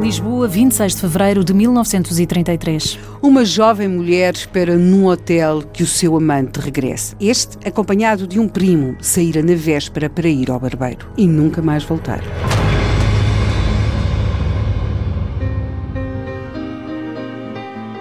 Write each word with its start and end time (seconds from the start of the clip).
Lisboa, 0.00 0.46
26 0.46 0.94
de 0.94 1.00
fevereiro 1.00 1.42
de 1.42 1.54
1933. 1.54 2.98
Uma 3.22 3.44
jovem 3.44 3.88
mulher 3.88 4.34
espera 4.34 4.76
num 4.76 5.06
hotel 5.06 5.62
que 5.72 5.82
o 5.82 5.86
seu 5.86 6.16
amante 6.16 6.60
regresse. 6.60 7.16
Este, 7.18 7.56
acompanhado 7.66 8.26
de 8.26 8.38
um 8.38 8.46
primo, 8.46 8.94
saíra 9.00 9.42
na 9.42 9.54
véspera 9.54 10.10
para 10.10 10.28
ir 10.28 10.50
ao 10.50 10.60
barbeiro 10.60 11.08
e 11.16 11.26
nunca 11.26 11.62
mais 11.62 11.82
voltar. 11.82 12.20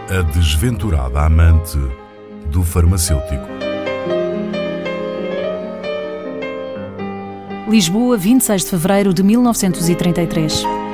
A 0.09 0.21
desventurada 0.33 1.21
amante 1.21 1.79
do 2.51 2.61
farmacêutico. 2.63 3.45
Lisboa, 7.67 8.15
26 8.15 8.63
de 8.63 8.69
fevereiro 8.69 9.13
de 9.13 9.23
1933. 9.23 10.84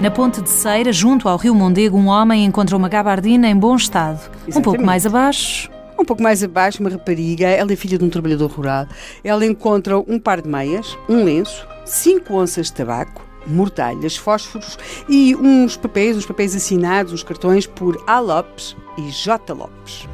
Na 0.00 0.10
ponte 0.10 0.40
de 0.40 0.48
Ceira, 0.48 0.92
junto 0.92 1.28
ao 1.28 1.36
rio 1.36 1.54
Mondego, 1.54 1.98
um 1.98 2.06
homem 2.08 2.46
encontra 2.46 2.74
uma 2.74 2.88
gabardina 2.88 3.48
em 3.48 3.54
bom 3.54 3.76
estado. 3.76 4.18
Um 4.18 4.22
pouco 4.22 4.48
Exatamente. 4.48 4.84
mais 4.84 5.06
abaixo, 5.06 5.70
Um 5.98 6.04
pouco 6.06 6.22
mais 6.22 6.42
abaixo, 6.42 6.80
uma 6.80 6.88
rapariga, 6.88 7.46
ela 7.46 7.70
é 7.70 7.76
filha 7.76 7.98
de 7.98 8.04
um 8.04 8.08
trabalhador 8.08 8.50
rural. 8.50 8.86
Ela 9.22 9.44
encontra 9.44 9.98
um 9.98 10.18
par 10.18 10.40
de 10.40 10.48
meias, 10.48 10.96
um 11.06 11.22
lenço, 11.24 11.68
cinco 11.84 12.34
onças 12.34 12.68
de 12.68 12.72
tabaco, 12.72 13.22
mortalhas, 13.46 14.16
fósforos 14.16 14.78
e 15.06 15.36
uns 15.36 15.76
papéis, 15.76 16.16
uns 16.16 16.24
papéis 16.24 16.56
assinados, 16.56 17.12
uns 17.12 17.22
cartões 17.22 17.66
por 17.66 18.02
A. 18.06 18.18
Lopes 18.18 18.74
e 18.96 19.10
J. 19.10 19.52
Lopes. 19.52 20.08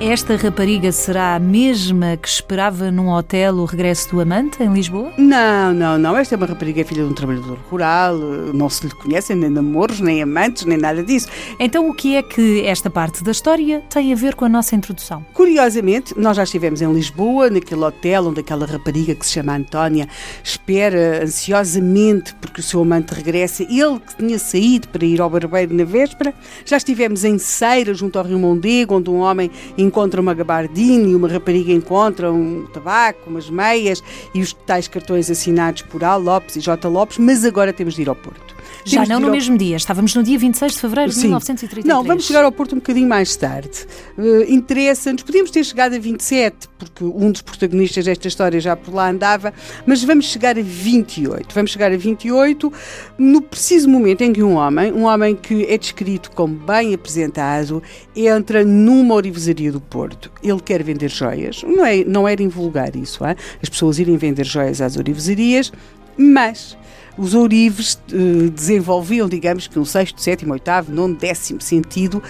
Esta 0.00 0.34
rapariga 0.34 0.90
será 0.92 1.34
a 1.34 1.38
mesma 1.38 2.16
que 2.16 2.26
esperava 2.26 2.90
num 2.90 3.10
hotel 3.10 3.56
o 3.56 3.66
regresso 3.66 4.08
do 4.08 4.20
amante 4.22 4.62
em 4.62 4.72
Lisboa? 4.72 5.12
Não, 5.18 5.74
não, 5.74 5.98
não. 5.98 6.16
Esta 6.16 6.34
é 6.34 6.36
uma 6.36 6.46
rapariga 6.46 6.82
filha 6.86 7.04
de 7.04 7.10
um 7.10 7.12
trabalhador 7.12 7.58
rural, 7.70 8.16
não 8.16 8.70
se 8.70 8.86
lhe 8.86 8.94
conhecem 8.94 9.36
nem 9.36 9.50
namoros, 9.50 10.00
nem 10.00 10.22
amantes, 10.22 10.64
nem 10.64 10.78
nada 10.78 11.02
disso. 11.02 11.28
Então, 11.58 11.86
o 11.90 11.92
que 11.92 12.16
é 12.16 12.22
que 12.22 12.64
esta 12.64 12.88
parte 12.88 13.22
da 13.22 13.30
história 13.30 13.82
tem 13.90 14.10
a 14.10 14.16
ver 14.16 14.34
com 14.34 14.46
a 14.46 14.48
nossa 14.48 14.74
introdução? 14.74 15.22
Curiosamente, 15.34 16.18
nós 16.18 16.34
já 16.34 16.44
estivemos 16.44 16.80
em 16.80 16.90
Lisboa, 16.90 17.50
naquele 17.50 17.84
hotel 17.84 18.28
onde 18.28 18.40
aquela 18.40 18.64
rapariga 18.64 19.14
que 19.14 19.26
se 19.26 19.32
chama 19.32 19.54
Antónia 19.54 20.08
espera 20.42 21.24
ansiosamente 21.24 22.34
porque 22.36 22.60
o 22.60 22.64
seu 22.64 22.80
amante 22.80 23.12
regressa, 23.12 23.64
ele 23.64 24.00
que 24.00 24.16
tinha 24.16 24.38
saído 24.38 24.88
para 24.88 25.04
ir 25.04 25.20
ao 25.20 25.28
barbeiro 25.28 25.74
na 25.74 25.84
véspera. 25.84 26.32
Já 26.64 26.78
estivemos 26.78 27.22
em 27.22 27.36
Ceira, 27.36 27.92
junto 27.92 28.18
ao 28.18 28.24
Rio 28.24 28.38
Mondego, 28.38 28.96
onde 28.96 29.10
um 29.10 29.18
homem 29.18 29.50
encontra 29.90 30.20
uma 30.20 30.32
gabardina 30.32 31.08
e 31.08 31.14
uma 31.16 31.28
rapariga 31.28 31.72
encontra 31.72 32.32
um 32.32 32.64
tabaco, 32.72 33.28
umas 33.28 33.50
meias 33.50 34.02
e 34.32 34.40
os 34.40 34.52
tais 34.52 34.86
cartões 34.86 35.28
assinados 35.28 35.82
por 35.82 36.04
A. 36.04 36.14
Lopes 36.14 36.54
e 36.54 36.60
J. 36.60 36.88
Lopes, 36.88 37.18
mas 37.18 37.44
agora 37.44 37.72
temos 37.72 37.94
de 37.94 38.02
ir 38.02 38.08
ao 38.08 38.14
Porto. 38.14 38.54
Já 38.84 39.04
não 39.06 39.20
no 39.20 39.26
ao- 39.26 39.32
mesmo 39.32 39.56
dia, 39.58 39.76
estávamos 39.76 40.14
no 40.14 40.22
dia 40.22 40.38
26 40.38 40.72
de 40.72 40.78
fevereiro 40.78 41.10
de 41.10 41.16
Sim. 41.16 41.22
1933. 41.28 41.86
Não, 41.86 42.02
vamos 42.04 42.24
chegar 42.26 42.44
ao 42.44 42.52
Porto 42.52 42.72
um 42.74 42.78
bocadinho 42.78 43.08
mais 43.08 43.36
tarde. 43.36 43.86
Uh, 44.16 44.42
Interessa-nos, 44.48 45.22
podíamos 45.22 45.50
ter 45.50 45.64
chegado 45.64 45.94
a 45.94 45.98
27, 45.98 46.68
porque 46.78 47.04
um 47.04 47.30
dos 47.30 47.42
protagonistas 47.42 48.04
desta 48.04 48.28
história 48.28 48.60
já 48.60 48.74
por 48.76 48.94
lá 48.94 49.10
andava, 49.10 49.52
mas 49.86 50.02
vamos 50.02 50.26
chegar 50.26 50.58
a 50.58 50.62
28. 50.62 51.54
Vamos 51.54 51.70
chegar 51.70 51.92
a 51.92 51.96
28 51.96 52.72
no 53.18 53.40
preciso 53.42 53.88
momento 53.88 54.22
em 54.22 54.32
que 54.32 54.42
um 54.42 54.54
homem, 54.54 54.92
um 54.92 55.04
homem 55.04 55.34
que 55.36 55.64
é 55.64 55.76
descrito 55.78 56.30
como 56.32 56.54
bem 56.54 56.94
apresentado, 56.94 57.82
entra 58.14 58.64
numa 58.64 59.14
orivesaria 59.14 59.70
do 59.72 59.80
Porto. 59.80 60.30
Ele 60.42 60.60
quer 60.60 60.82
vender 60.82 61.10
joias. 61.10 61.62
Não, 61.62 61.84
é, 61.84 62.04
não 62.04 62.26
era 62.28 62.42
invulgar 62.42 62.96
isso, 62.96 63.24
hã? 63.24 63.34
as 63.62 63.68
pessoas 63.68 63.98
irem 63.98 64.16
vender 64.16 64.44
joias 64.44 64.80
às 64.80 64.96
orivesarias, 64.96 65.72
mas 66.20 66.76
os 67.16 67.34
ourives 67.34 67.98
eh, 68.12 68.50
desenvolviam, 68.54 69.28
digamos 69.28 69.66
que 69.66 69.78
um 69.78 69.84
sexto, 69.84 70.20
sétimo, 70.20 70.52
oitavo, 70.52 70.92
nono, 70.92 71.14
décimo 71.16 71.60
sentido 71.60 72.22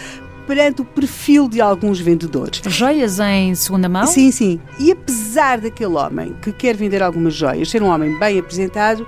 perante 0.47 0.83
o 0.83 0.85
perfil 0.85 1.49
de 1.49 1.61
alguns 1.61 2.01
vendedores. 2.01 2.61
Joias 2.67 3.21
em 3.21 3.55
segunda 3.55 3.89
mão? 3.89 4.07
Sim, 4.07 4.33
sim. 4.33 4.61
E 4.81 4.91
apesar 4.91 5.61
daquele 5.61 5.95
homem 5.95 6.35
que 6.43 6.53
quer 6.53 6.77
vender 6.77 7.03
algumas 7.03 7.35
joias 7.35 7.71
ser 7.71 7.83
um 7.83 7.87
homem 7.87 8.19
bem 8.19 8.39
apresentado, 8.39 9.07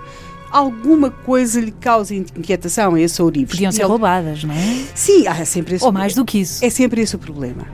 alguma 0.52 1.10
coisa 1.10 1.60
lhe 1.60 1.72
causa 1.72 2.14
inquietação 2.14 2.94
a 2.94 3.00
esse 3.00 3.20
ourives. 3.20 3.50
Podiam 3.50 3.72
ser 3.72 3.82
Ele- 3.82 3.88
roubadas, 3.88 4.44
não 4.44 4.54
é? 4.54 4.84
Sim, 4.94 5.26
há 5.26 5.44
sempre 5.44 5.74
esse 5.74 5.84
Ou 5.84 5.90
mais 5.90 6.14
do 6.14 6.24
que 6.24 6.38
isso. 6.38 6.64
É 6.64 6.70
sempre 6.70 7.00
esse 7.00 7.16
o 7.16 7.18
problema. 7.18 7.66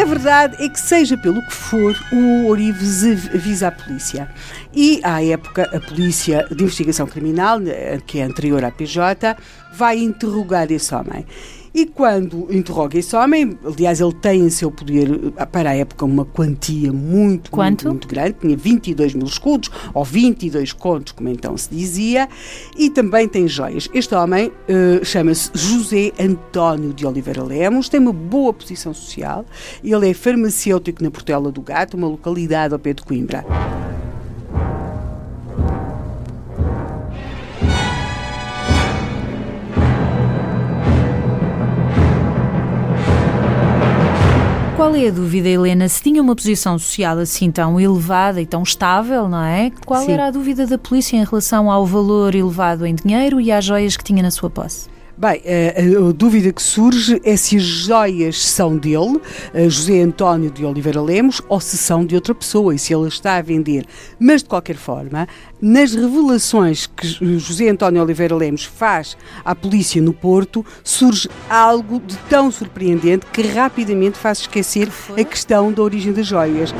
A 0.00 0.04
verdade 0.04 0.56
é 0.64 0.68
que, 0.68 0.80
seja 0.80 1.16
pelo 1.16 1.42
que 1.42 1.52
for, 1.52 1.94
o 2.12 2.46
Orives 2.46 3.04
av- 3.04 3.34
avisa 3.34 3.68
a 3.68 3.70
polícia. 3.70 4.28
E, 4.74 4.98
à 5.04 5.22
época, 5.22 5.68
a 5.76 5.80
Polícia 5.80 6.46
de 6.50 6.62
Investigação 6.64 7.06
Criminal, 7.06 7.60
eh, 7.66 8.00
que 8.06 8.18
é 8.18 8.22
anterior 8.22 8.64
à 8.64 8.70
PJ, 8.70 9.36
vai 9.74 9.98
interrogar 9.98 10.70
esse 10.72 10.94
homem. 10.94 11.26
E 11.72 11.86
quando 11.86 12.48
interroga 12.50 12.98
esse 12.98 13.14
homem, 13.14 13.56
aliás, 13.64 14.00
ele 14.00 14.12
tem 14.12 14.40
em 14.40 14.50
seu 14.50 14.70
poder, 14.70 15.32
eh, 15.36 15.46
para 15.46 15.70
a 15.70 15.74
época, 15.74 16.04
uma 16.04 16.24
quantia 16.24 16.92
muito, 16.92 17.54
muito, 17.54 17.88
muito 17.88 18.08
grande, 18.08 18.34
tinha 18.40 18.56
22 18.56 19.14
mil 19.14 19.26
escudos, 19.26 19.70
ou 19.94 20.04
22 20.04 20.72
contos, 20.72 21.12
como 21.12 21.28
então 21.28 21.56
se 21.56 21.70
dizia, 21.70 22.28
e 22.76 22.90
também 22.90 23.28
tem 23.28 23.46
joias. 23.46 23.88
Este 23.94 24.14
homem 24.14 24.50
eh, 24.68 25.00
chama-se 25.04 25.50
José 25.54 26.12
António 26.18 26.92
de 26.92 27.06
Oliveira 27.06 27.42
Lemos, 27.42 27.88
tem 27.88 28.00
uma 28.00 28.12
boa 28.12 28.52
posição 28.52 28.92
social, 28.92 29.46
ele 29.82 30.10
é 30.10 30.14
farmacêutico 30.14 31.02
na 31.02 31.10
Portela 31.10 31.52
do 31.52 31.62
Gato, 31.62 31.96
uma 31.96 32.08
localidade 32.08 32.74
ao 32.74 32.80
pé 32.80 32.92
de 32.92 33.02
Coimbra. 33.02 33.44
É 45.04 45.08
a 45.08 45.10
dúvida, 45.10 45.48
Helena? 45.48 45.88
Se 45.88 46.02
tinha 46.02 46.20
uma 46.20 46.36
posição 46.36 46.78
social 46.78 47.18
assim 47.18 47.50
tão 47.50 47.80
elevada 47.80 48.40
e 48.40 48.46
tão 48.46 48.62
estável, 48.62 49.28
não 49.28 49.42
é? 49.42 49.72
Qual 49.86 50.04
Sim. 50.04 50.12
era 50.12 50.26
a 50.26 50.30
dúvida 50.30 50.66
da 50.66 50.76
polícia 50.76 51.16
em 51.16 51.24
relação 51.24 51.70
ao 51.70 51.86
valor 51.86 52.34
elevado 52.34 52.84
em 52.84 52.94
dinheiro 52.94 53.40
e 53.40 53.50
às 53.50 53.64
joias 53.64 53.96
que 53.96 54.04
tinha 54.04 54.22
na 54.22 54.30
sua 54.30 54.50
posse? 54.50 54.88
Bem, 55.20 55.42
eh, 55.44 55.74
a, 55.76 56.08
a 56.08 56.12
dúvida 56.12 56.50
que 56.50 56.62
surge 56.62 57.20
é 57.22 57.36
se 57.36 57.58
as 57.58 57.62
joias 57.62 58.42
são 58.42 58.74
dele, 58.74 59.20
eh, 59.52 59.68
José 59.68 60.00
António 60.00 60.50
de 60.50 60.64
Oliveira 60.64 61.02
Lemos, 61.02 61.42
ou 61.46 61.60
se 61.60 61.76
são 61.76 62.06
de 62.06 62.14
outra 62.14 62.34
pessoa 62.34 62.74
e 62.74 62.78
se 62.78 62.94
ele 62.94 63.06
está 63.06 63.36
a 63.36 63.42
vender. 63.42 63.84
Mas, 64.18 64.42
de 64.42 64.48
qualquer 64.48 64.76
forma, 64.76 65.28
nas 65.60 65.94
revelações 65.94 66.86
que 66.86 67.06
José 67.38 67.68
António 67.68 68.02
Oliveira 68.02 68.34
Lemos 68.34 68.64
faz 68.64 69.14
à 69.44 69.54
polícia 69.54 70.00
no 70.00 70.14
Porto, 70.14 70.64
surge 70.82 71.28
algo 71.50 72.00
de 72.00 72.16
tão 72.30 72.50
surpreendente 72.50 73.26
que 73.26 73.42
rapidamente 73.42 74.16
faz 74.16 74.38
esquecer 74.38 74.88
a 75.18 75.22
questão 75.22 75.70
da 75.70 75.82
origem 75.82 76.14
das 76.14 76.26
joias. 76.26 76.72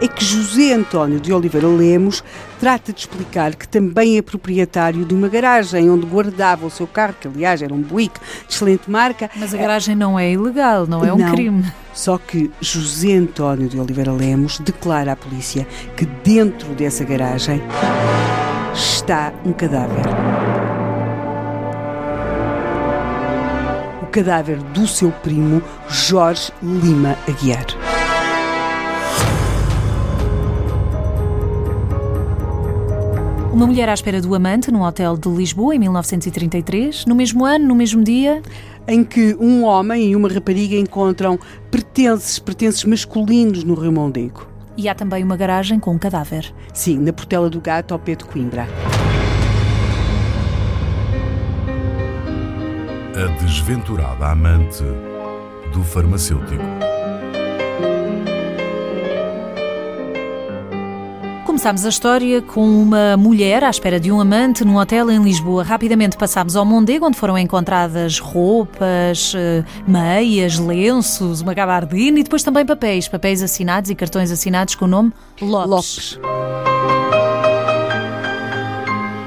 É 0.00 0.06
que 0.06 0.24
José 0.24 0.72
António 0.72 1.18
de 1.18 1.32
Oliveira 1.32 1.66
Lemos 1.66 2.22
trata 2.60 2.92
de 2.92 3.00
explicar 3.00 3.54
que 3.54 3.66
também 3.66 4.16
é 4.16 4.22
proprietário 4.22 5.04
de 5.04 5.14
uma 5.14 5.28
garagem 5.28 5.90
onde 5.90 6.06
guardava 6.06 6.66
o 6.66 6.70
seu 6.70 6.86
carro, 6.86 7.14
que 7.20 7.26
aliás 7.26 7.62
era 7.62 7.74
um 7.74 7.80
Buick 7.82 8.18
de 8.46 8.54
excelente 8.54 8.90
marca. 8.90 9.28
Mas 9.36 9.52
a 9.52 9.56
garagem 9.56 9.94
não 9.96 10.18
é 10.18 10.32
ilegal, 10.32 10.86
não 10.86 11.04
é 11.04 11.12
um 11.12 11.18
Não. 11.18 11.32
crime. 11.32 11.64
Só 11.92 12.16
que 12.16 12.50
José 12.60 13.14
António 13.14 13.68
de 13.68 13.78
Oliveira 13.80 14.12
Lemos 14.12 14.58
declara 14.60 15.12
à 15.12 15.16
polícia 15.16 15.66
que 15.96 16.06
dentro 16.06 16.68
dessa 16.74 17.04
garagem 17.04 17.60
está 18.72 19.32
um 19.44 19.52
cadáver. 19.52 20.04
O 24.02 24.06
cadáver 24.06 24.58
do 24.58 24.86
seu 24.86 25.10
primo 25.10 25.60
Jorge 25.88 26.52
Lima 26.62 27.16
Aguiar. 27.28 27.66
Uma 33.58 33.66
mulher 33.66 33.88
à 33.88 33.92
espera 33.92 34.20
do 34.20 34.32
amante 34.36 34.70
num 34.70 34.82
hotel 34.82 35.16
de 35.16 35.28
Lisboa 35.28 35.74
em 35.74 35.80
1933, 35.80 37.06
no 37.06 37.14
mesmo 37.16 37.44
ano, 37.44 37.66
no 37.66 37.74
mesmo 37.74 38.04
dia. 38.04 38.40
em 38.86 39.02
que 39.02 39.36
um 39.40 39.64
homem 39.64 40.12
e 40.12 40.16
uma 40.16 40.28
rapariga 40.28 40.76
encontram 40.76 41.36
pertences, 41.68 42.38
pertences 42.38 42.84
masculinos 42.84 43.64
no 43.64 43.74
Rio 43.74 43.90
Mondego. 43.90 44.46
E 44.76 44.88
há 44.88 44.94
também 44.94 45.24
uma 45.24 45.36
garagem 45.36 45.80
com 45.80 45.90
um 45.90 45.98
cadáver. 45.98 46.54
Sim, 46.72 47.00
na 47.00 47.12
Portela 47.12 47.50
do 47.50 47.60
Gato, 47.60 47.94
ao 47.94 47.98
pé 47.98 48.14
de 48.14 48.24
Coimbra. 48.24 48.68
A 53.12 53.42
desventurada 53.42 54.24
amante 54.28 54.84
do 55.72 55.82
farmacêutico. 55.82 56.62
Começámos 61.58 61.84
a 61.84 61.88
história 61.88 62.40
com 62.40 62.64
uma 62.82 63.16
mulher 63.16 63.64
à 63.64 63.68
espera 63.68 63.98
de 63.98 64.12
um 64.12 64.20
amante 64.20 64.64
num 64.64 64.76
hotel 64.76 65.10
em 65.10 65.20
Lisboa. 65.20 65.64
Rapidamente 65.64 66.16
passámos 66.16 66.54
ao 66.54 66.64
Mondego, 66.64 67.04
onde 67.04 67.18
foram 67.18 67.36
encontradas 67.36 68.20
roupas, 68.20 69.32
eh, 69.36 69.64
meias, 69.84 70.56
lenços, 70.56 71.40
uma 71.40 71.52
gabardina 71.54 72.20
e 72.20 72.22
depois 72.22 72.44
também 72.44 72.64
papéis. 72.64 73.08
Papéis 73.08 73.42
assinados 73.42 73.90
e 73.90 73.96
cartões 73.96 74.30
assinados 74.30 74.76
com 74.76 74.84
o 74.84 74.88
nome 74.88 75.12
Lopes. 75.42 75.68
Lopes. 75.68 76.20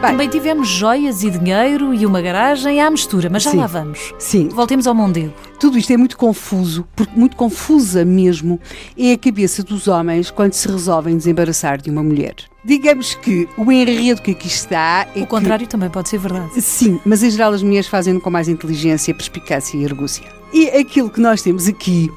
Bem, 0.02 0.12
também 0.12 0.30
tivemos 0.30 0.70
joias 0.70 1.24
e 1.24 1.30
dinheiro 1.30 1.94
e 1.94 2.06
uma 2.06 2.22
garagem 2.22 2.82
à 2.82 2.90
mistura, 2.90 3.30
mas 3.30 3.44
já 3.44 3.52
Sim. 3.52 3.58
lá 3.58 3.68
vamos. 3.68 4.14
Sim. 4.18 4.48
Voltemos 4.48 4.88
ao 4.88 4.96
Mondego. 4.96 5.34
Tudo 5.62 5.78
isto 5.78 5.94
é 5.94 5.98
muito 5.98 6.18
confuso, 6.18 6.88
porque 6.96 7.16
muito 7.16 7.38
confusa 7.38 8.04
mesmo 8.04 8.60
é 8.98 9.12
a 9.12 9.18
cabeça 9.18 9.62
dos 9.62 9.88
homens 9.88 10.32
quando 10.32 10.54
se 10.54 10.68
resolvem 10.68 11.16
desembaraçar 11.16 11.80
de 11.80 11.92
uma 11.92 12.02
mulher. 12.02 12.34
Digamos 12.66 13.14
que 13.14 13.48
o 13.56 13.72
enredo 13.72 14.24
que 14.24 14.32
aqui 14.32 14.48
está 14.48 15.08
é 15.16 15.22
O 15.22 15.28
contrário 15.28 15.68
também 15.68 15.88
pode 15.88 16.10
ser 16.10 16.18
verdade. 16.18 16.50
que... 16.52 16.62
Sim, 16.64 17.00
mas 17.06 17.22
em 17.22 17.30
geral 17.30 17.54
as 17.54 17.62
mulheres 17.62 17.88
fazem-no 17.88 18.20
com 18.20 18.32
mais 18.32 18.48
inteligência, 18.48 19.14
perspicácia 19.14 19.78
e 19.78 19.86
argúcia. 19.86 20.26
E 20.52 20.68
aquilo 20.70 21.12
que 21.12 21.22
nós 21.22 21.44
temos 21.44 21.68
aqui 21.68 22.10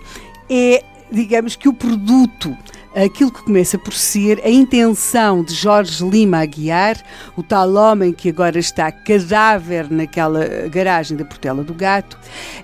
é, 0.49 0.82
digamos 1.12 1.55
que 1.55 1.69
o 1.69 1.75
produto 1.75 2.56
aquilo 2.94 3.31
que 3.31 3.43
começa 3.43 3.79
por 3.79 3.93
ser 3.93 4.41
a 4.44 4.50
intenção 4.50 5.43
de 5.43 5.52
Jorge 5.52 6.05
Lima 6.05 6.38
Aguiar, 6.38 6.96
o 7.37 7.43
tal 7.43 7.75
homem 7.75 8.12
que 8.12 8.29
agora 8.29 8.58
está 8.58 8.91
cadáver 8.93 9.91
naquela 9.91 10.46
garagem 10.69 11.17
da 11.17 11.25
Portela 11.25 11.64
do 11.64 11.75
Gato. 11.75 12.19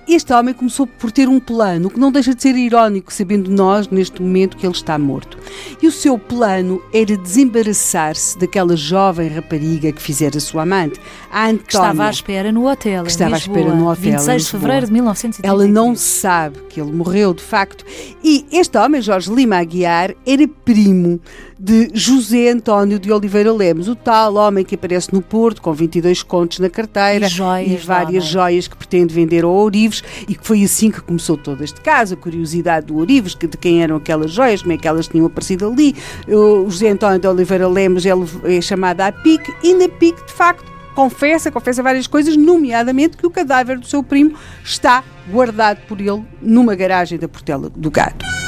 Este 0.07 0.31
homem 0.33 0.53
começou 0.53 0.87
por 0.87 1.11
ter 1.11 1.27
um 1.27 1.39
plano, 1.39 1.89
que 1.89 1.99
não 1.99 2.11
deixa 2.11 2.33
de 2.33 2.41
ser 2.41 2.55
irónico, 2.55 3.13
sabendo 3.13 3.51
nós, 3.51 3.87
neste 3.89 4.21
momento, 4.21 4.57
que 4.57 4.65
ele 4.65 4.73
está 4.73 4.97
morto. 4.97 5.37
E 5.81 5.87
o 5.87 5.91
seu 5.91 6.17
plano 6.17 6.81
era 6.93 7.17
desembaraçar-se 7.17 8.37
daquela 8.37 8.75
jovem 8.75 9.27
rapariga 9.27 9.91
que 9.91 10.01
fizera 10.01 10.39
sua 10.39 10.63
amante, 10.63 10.99
a 11.31 11.45
Antónia. 11.45 11.63
Que 11.63 11.75
estava 11.75 12.05
à 12.05 12.09
espera 12.09 12.51
no 12.51 12.69
hotel. 12.69 13.03
Que 13.03 13.11
estava 13.11 13.35
à 13.35 13.37
espera 13.37 13.73
no 13.73 13.89
hotel 13.89 14.11
em 14.11 14.11
26 14.11 14.43
de 14.43 14.51
fevereiro 14.51 14.85
de 14.85 14.93
1933. 14.93 15.53
Ela 15.53 15.67
não 15.71 15.95
sabe 15.95 16.59
que 16.69 16.79
ele 16.79 16.91
morreu, 16.91 17.33
de 17.33 17.43
facto. 17.43 17.85
E 18.23 18.45
este 18.51 18.77
homem, 18.77 19.01
Jorge 19.01 19.33
Lima 19.33 19.57
Aguiar, 19.57 20.15
era 20.25 20.47
primo 20.47 21.19
de 21.59 21.89
José 21.93 22.49
António 22.49 22.99
de 22.99 23.11
Oliveira 23.11 23.51
Lemos, 23.51 23.87
o 23.87 23.95
tal 23.95 24.35
homem 24.35 24.63
que 24.63 24.75
aparece 24.75 25.13
no 25.13 25.21
Porto 25.21 25.61
com 25.61 25.73
22 25.73 26.23
contos 26.23 26.59
na 26.59 26.69
carteira 26.69 27.25
E 27.25 27.29
joias 27.29 27.71
e 27.71 27.85
várias 27.85 28.23
homem. 28.23 28.31
joias 28.31 28.67
que 28.67 28.75
pretende 28.75 29.13
vender 29.13 29.43
ao 29.43 29.51
Ourives 29.51 30.03
e 30.27 30.35
que 30.35 30.45
foi 30.45 30.63
assim 30.63 30.91
que 30.91 31.01
começou 31.01 31.37
todo 31.37 31.63
este 31.63 31.81
caso, 31.81 32.13
a 32.13 32.17
curiosidade 32.17 32.87
do 32.87 32.97
Ourives, 32.97 33.35
de 33.35 33.47
quem 33.57 33.83
eram 33.83 33.95
aquelas 33.97 34.31
joias, 34.31 34.61
como 34.61 34.73
é 34.73 34.77
que 34.77 34.87
elas 34.87 35.07
tinham 35.07 35.25
aparecido 35.25 35.67
ali. 35.67 35.95
O 36.27 36.69
José 36.69 36.89
António 36.89 37.19
de 37.19 37.27
Oliveira 37.27 37.67
Lemos 37.67 38.05
ele 38.05 38.25
é 38.43 38.61
chamado 38.61 39.01
à 39.01 39.11
PIC 39.11 39.53
e 39.63 39.73
na 39.73 39.89
PIC, 39.89 40.25
de 40.25 40.33
facto, 40.33 40.71
confessa, 40.95 41.51
confessa 41.51 41.81
várias 41.81 42.07
coisas, 42.07 42.35
nomeadamente 42.35 43.17
que 43.17 43.25
o 43.25 43.29
cadáver 43.31 43.79
do 43.79 43.87
seu 43.87 44.03
primo 44.03 44.33
está 44.63 45.03
guardado 45.29 45.79
por 45.87 45.99
ele 45.99 46.23
numa 46.41 46.75
garagem 46.75 47.17
da 47.17 47.27
Portela 47.27 47.69
do 47.69 47.89
Gato. 47.89 48.40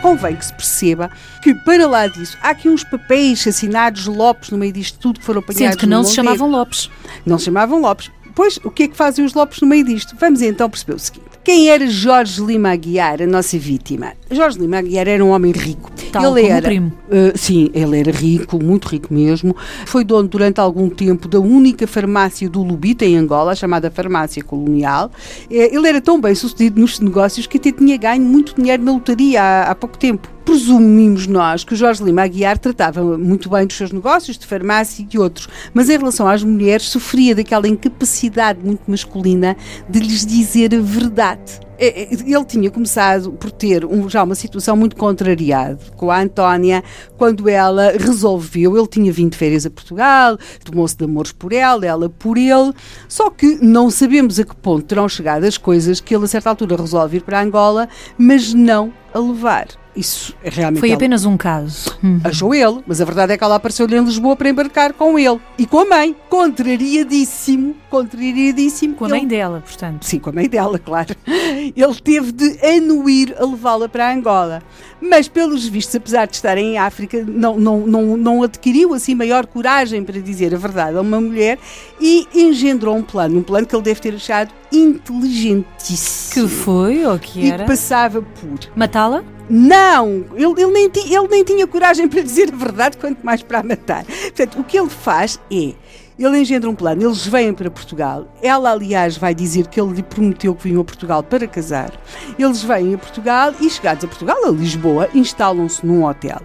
Convém 0.00 0.36
que 0.36 0.44
se 0.44 0.52
perceba 0.52 1.10
que, 1.42 1.54
para 1.54 1.86
lá 1.86 2.06
disso, 2.06 2.36
há 2.42 2.50
aqui 2.50 2.68
uns 2.68 2.84
papéis 2.84 3.46
assinados 3.46 4.06
Lopes 4.06 4.50
no 4.50 4.58
meio 4.58 4.72
disto 4.72 4.98
tudo 4.98 5.20
que 5.20 5.26
foram 5.26 5.40
apanhados 5.40 5.72
Sendo 5.72 5.78
que 5.78 5.86
não 5.86 6.04
se 6.04 6.14
chamavam 6.14 6.50
Lopes. 6.50 6.90
Não 7.26 7.38
se 7.38 7.44
chamavam 7.46 7.80
Lopes. 7.80 8.10
Pois, 8.34 8.58
o 8.64 8.70
que 8.70 8.84
é 8.84 8.88
que 8.88 8.96
fazem 8.96 9.24
os 9.24 9.34
Lopes 9.34 9.60
no 9.60 9.66
meio 9.68 9.84
disto? 9.84 10.16
Vamos 10.18 10.42
então 10.42 10.68
perceber 10.68 10.94
o 10.94 10.98
seguinte. 10.98 11.30
Quem 11.42 11.70
era 11.70 11.86
Jorge 11.86 12.44
Lima 12.44 12.70
Aguiar, 12.70 13.22
a 13.22 13.26
nossa 13.26 13.58
vítima? 13.58 14.12
Jorge 14.30 14.58
Lima 14.58 14.78
Aguiar 14.78 15.08
era 15.08 15.24
um 15.24 15.30
homem 15.30 15.52
rico. 15.52 15.90
Tal 16.12 16.34
o 16.34 16.38
era, 16.38 16.68
primo. 16.68 16.92
Uh, 17.08 17.36
sim, 17.36 17.70
ele 17.72 17.98
era 17.98 18.10
rico, 18.10 18.62
muito 18.62 18.88
rico 18.88 19.12
mesmo. 19.12 19.56
Foi 19.86 20.04
dono 20.04 20.28
durante 20.28 20.60
algum 20.60 20.90
tempo 20.90 21.26
da 21.26 21.40
única 21.40 21.86
farmácia 21.86 22.48
do 22.48 22.62
Lubita 22.62 23.06
em 23.06 23.16
Angola, 23.16 23.54
chamada 23.54 23.90
Farmácia 23.90 24.44
Colonial. 24.44 25.10
Eh, 25.50 25.74
Ele 25.74 25.88
era 25.88 26.00
tão 26.00 26.20
bem 26.20 26.34
sucedido 26.34 26.78
nos 26.78 27.00
negócios 27.00 27.46
que 27.46 27.56
até 27.56 27.72
tinha 27.72 27.96
ganho 27.96 28.22
muito 28.22 28.54
dinheiro 28.54 28.82
na 28.82 28.92
lotaria 28.92 29.42
há, 29.42 29.70
há 29.70 29.74
pouco 29.74 29.96
tempo. 29.96 30.28
Presumimos 30.54 31.28
nós 31.28 31.62
que 31.62 31.74
o 31.74 31.76
Jorge 31.76 32.02
Lima 32.02 32.22
Aguiar 32.24 32.58
tratava 32.58 33.16
muito 33.16 33.48
bem 33.48 33.64
dos 33.68 33.76
seus 33.76 33.92
negócios, 33.92 34.36
de 34.36 34.44
farmácia 34.44 35.00
e 35.00 35.06
de 35.06 35.16
outros, 35.16 35.46
mas 35.72 35.88
em 35.88 35.96
relação 35.96 36.26
às 36.26 36.42
mulheres 36.42 36.88
sofria 36.88 37.36
daquela 37.36 37.68
incapacidade 37.68 38.58
muito 38.60 38.82
masculina 38.90 39.56
de 39.88 40.00
lhes 40.00 40.26
dizer 40.26 40.74
a 40.74 40.80
verdade. 40.80 41.60
Eh, 41.78 42.08
eh, 42.12 42.18
Ele 42.26 42.44
tinha 42.44 42.68
começado 42.68 43.30
por 43.30 43.52
ter 43.52 43.84
um- 43.84 44.08
já 44.10 44.24
uma 44.24 44.34
situação 44.34 44.76
muito 44.76 44.96
contrariada 44.96 45.78
com 45.96 46.10
a 46.10 46.20
Antónia, 46.20 46.82
quando 47.16 47.48
ela 47.48 47.92
resolveu, 47.92 48.76
ele 48.76 48.88
tinha 48.88 49.12
vindo 49.12 49.30
de 49.30 49.38
férias 49.38 49.64
a 49.64 49.70
Portugal, 49.70 50.36
tomou-se 50.64 50.96
de 50.96 51.04
amores 51.04 51.30
por 51.30 51.52
ela, 51.52 51.86
ela 51.86 52.08
por 52.08 52.36
ele, 52.36 52.72
só 53.08 53.30
que 53.30 53.64
não 53.64 53.88
sabemos 53.88 54.40
a 54.40 54.44
que 54.44 54.56
ponto 54.56 54.84
terão 54.84 55.08
chegado 55.08 55.44
as 55.44 55.56
coisas 55.56 56.00
que 56.00 56.12
ele 56.12 56.24
a 56.24 56.28
certa 56.28 56.50
altura 56.50 56.74
resolve 56.74 57.18
ir 57.18 57.22
para 57.22 57.40
Angola, 57.40 57.88
mas 58.18 58.52
não 58.52 58.92
a 59.14 59.18
levar. 59.20 59.79
Isso 59.94 60.34
é 60.42 60.48
realmente 60.50 60.80
Foi 60.80 60.88
ela- 60.90 60.96
apenas 60.96 61.24
um 61.24 61.36
caso. 61.36 61.96
Hum. 62.02 62.20
Achou 62.22 62.54
ele, 62.54 62.80
mas 62.86 63.00
a 63.00 63.04
verdade 63.04 63.32
é 63.32 63.36
que 63.38 63.42
ela 63.42 63.56
apareceu-lhe 63.56 63.96
em 63.96 64.04
Lisboa 64.04 64.36
para 64.36 64.48
embarcar 64.48 64.92
com 64.92 65.18
ele. 65.18 65.40
E 65.58 65.66
com 65.66 65.80
a 65.80 65.84
mãe, 65.84 66.14
contrariadíssimo, 66.28 67.74
contrariadíssimo. 67.90 68.94
Com 68.94 69.04
a 69.06 69.08
ele- 69.08 69.18
mãe 69.18 69.26
dela, 69.26 69.60
portanto. 69.66 70.04
Sim, 70.04 70.18
com 70.20 70.30
a 70.30 70.32
mãe 70.32 70.48
dela, 70.48 70.78
claro. 70.84 71.14
Ele 71.26 71.94
teve 72.02 72.30
de 72.32 72.58
anuir 72.64 73.34
a 73.38 73.44
levá-la 73.44 73.88
para 73.88 74.12
Angola. 74.12 74.62
Mas, 75.02 75.28
pelos 75.28 75.66
vistos, 75.66 75.94
apesar 75.96 76.26
de 76.26 76.34
estar 76.36 76.56
em 76.58 76.76
África, 76.78 77.24
não, 77.26 77.58
não, 77.58 77.80
não, 77.86 78.16
não 78.16 78.42
adquiriu 78.42 78.92
assim 78.94 79.14
maior 79.14 79.46
coragem 79.46 80.04
para 80.04 80.20
dizer 80.20 80.54
a 80.54 80.58
verdade 80.58 80.96
a 80.96 81.00
uma 81.00 81.20
mulher 81.20 81.58
e 82.00 82.28
engendrou 82.34 82.94
um 82.96 83.02
plano, 83.02 83.38
um 83.38 83.42
plano 83.42 83.66
que 83.66 83.74
ele 83.74 83.82
deve 83.82 84.00
ter 84.00 84.14
achado 84.14 84.50
inteligentíssimo. 84.70 86.48
Que 86.48 86.54
foi 86.54 87.04
ou 87.06 87.18
que 87.18 87.40
e 87.40 87.50
era? 87.50 87.64
que 87.64 87.68
passava 87.70 88.20
por 88.22 88.58
Matá-la? 88.76 89.24
Não, 89.50 90.26
ele, 90.34 90.62
ele 90.62 90.72
nem 90.72 90.84
ele 90.94 91.28
nem 91.28 91.44
tinha 91.44 91.66
coragem 91.66 92.06
para 92.06 92.22
dizer 92.22 92.52
a 92.52 92.56
verdade, 92.56 92.96
quanto 92.96 93.24
mais 93.26 93.42
para 93.42 93.58
a 93.58 93.62
matar. 93.64 94.04
Portanto, 94.04 94.60
o 94.60 94.64
que 94.64 94.78
ele 94.78 94.88
faz 94.88 95.40
é. 95.50 95.74
Ele 96.16 96.38
engendra 96.38 96.68
um 96.68 96.74
plano, 96.74 97.02
eles 97.02 97.26
vêm 97.26 97.52
para 97.52 97.70
Portugal. 97.70 98.28
Ela, 98.42 98.72
aliás, 98.72 99.16
vai 99.16 99.34
dizer 99.34 99.66
que 99.68 99.80
ele 99.80 99.94
lhe 99.94 100.02
prometeu 100.02 100.54
que 100.54 100.64
vinham 100.64 100.82
a 100.82 100.84
Portugal 100.84 101.22
para 101.22 101.48
casar. 101.48 101.98
Eles 102.38 102.62
vêm 102.62 102.94
a 102.94 102.98
Portugal 102.98 103.54
e, 103.58 103.70
chegados 103.70 104.04
a 104.04 104.06
Portugal, 104.06 104.36
a 104.44 104.50
Lisboa, 104.50 105.08
instalam-se 105.14 105.84
num 105.84 106.04
hotel. 106.04 106.42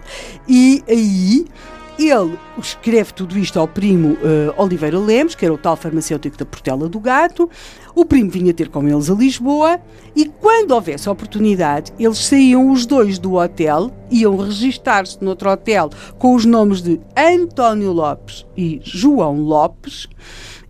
E 0.48 0.82
aí 0.88 1.44
ele 1.98 2.38
escreve 2.58 3.12
tudo 3.12 3.38
isto 3.38 3.58
ao 3.58 3.66
primo 3.66 4.16
eh, 4.22 4.52
Oliveira 4.56 4.98
Lemos, 4.98 5.34
que 5.34 5.44
era 5.44 5.54
o 5.54 5.58
tal 5.58 5.76
farmacêutico 5.76 6.36
da 6.36 6.44
Portela 6.44 6.88
do 6.88 7.00
Gato. 7.00 7.48
O 7.94 8.04
primo 8.04 8.30
vinha 8.30 8.52
ter 8.52 8.68
com 8.68 8.86
eles 8.86 9.08
a 9.08 9.14
Lisboa 9.14 9.80
e, 10.14 10.26
quando 10.26 10.72
houvesse 10.72 11.08
oportunidade, 11.08 11.92
eles 11.98 12.18
saíam 12.18 12.70
os 12.70 12.84
dois 12.84 13.18
do 13.18 13.34
hotel, 13.34 13.90
iam 14.10 14.36
registar-se 14.36 15.22
noutro 15.24 15.50
hotel 15.50 15.90
com 16.18 16.34
os 16.34 16.44
nomes 16.44 16.82
de 16.82 17.00
António 17.16 17.92
Lopes 17.92 18.46
e 18.56 18.80
João 18.82 19.40
Lopes. 19.40 20.08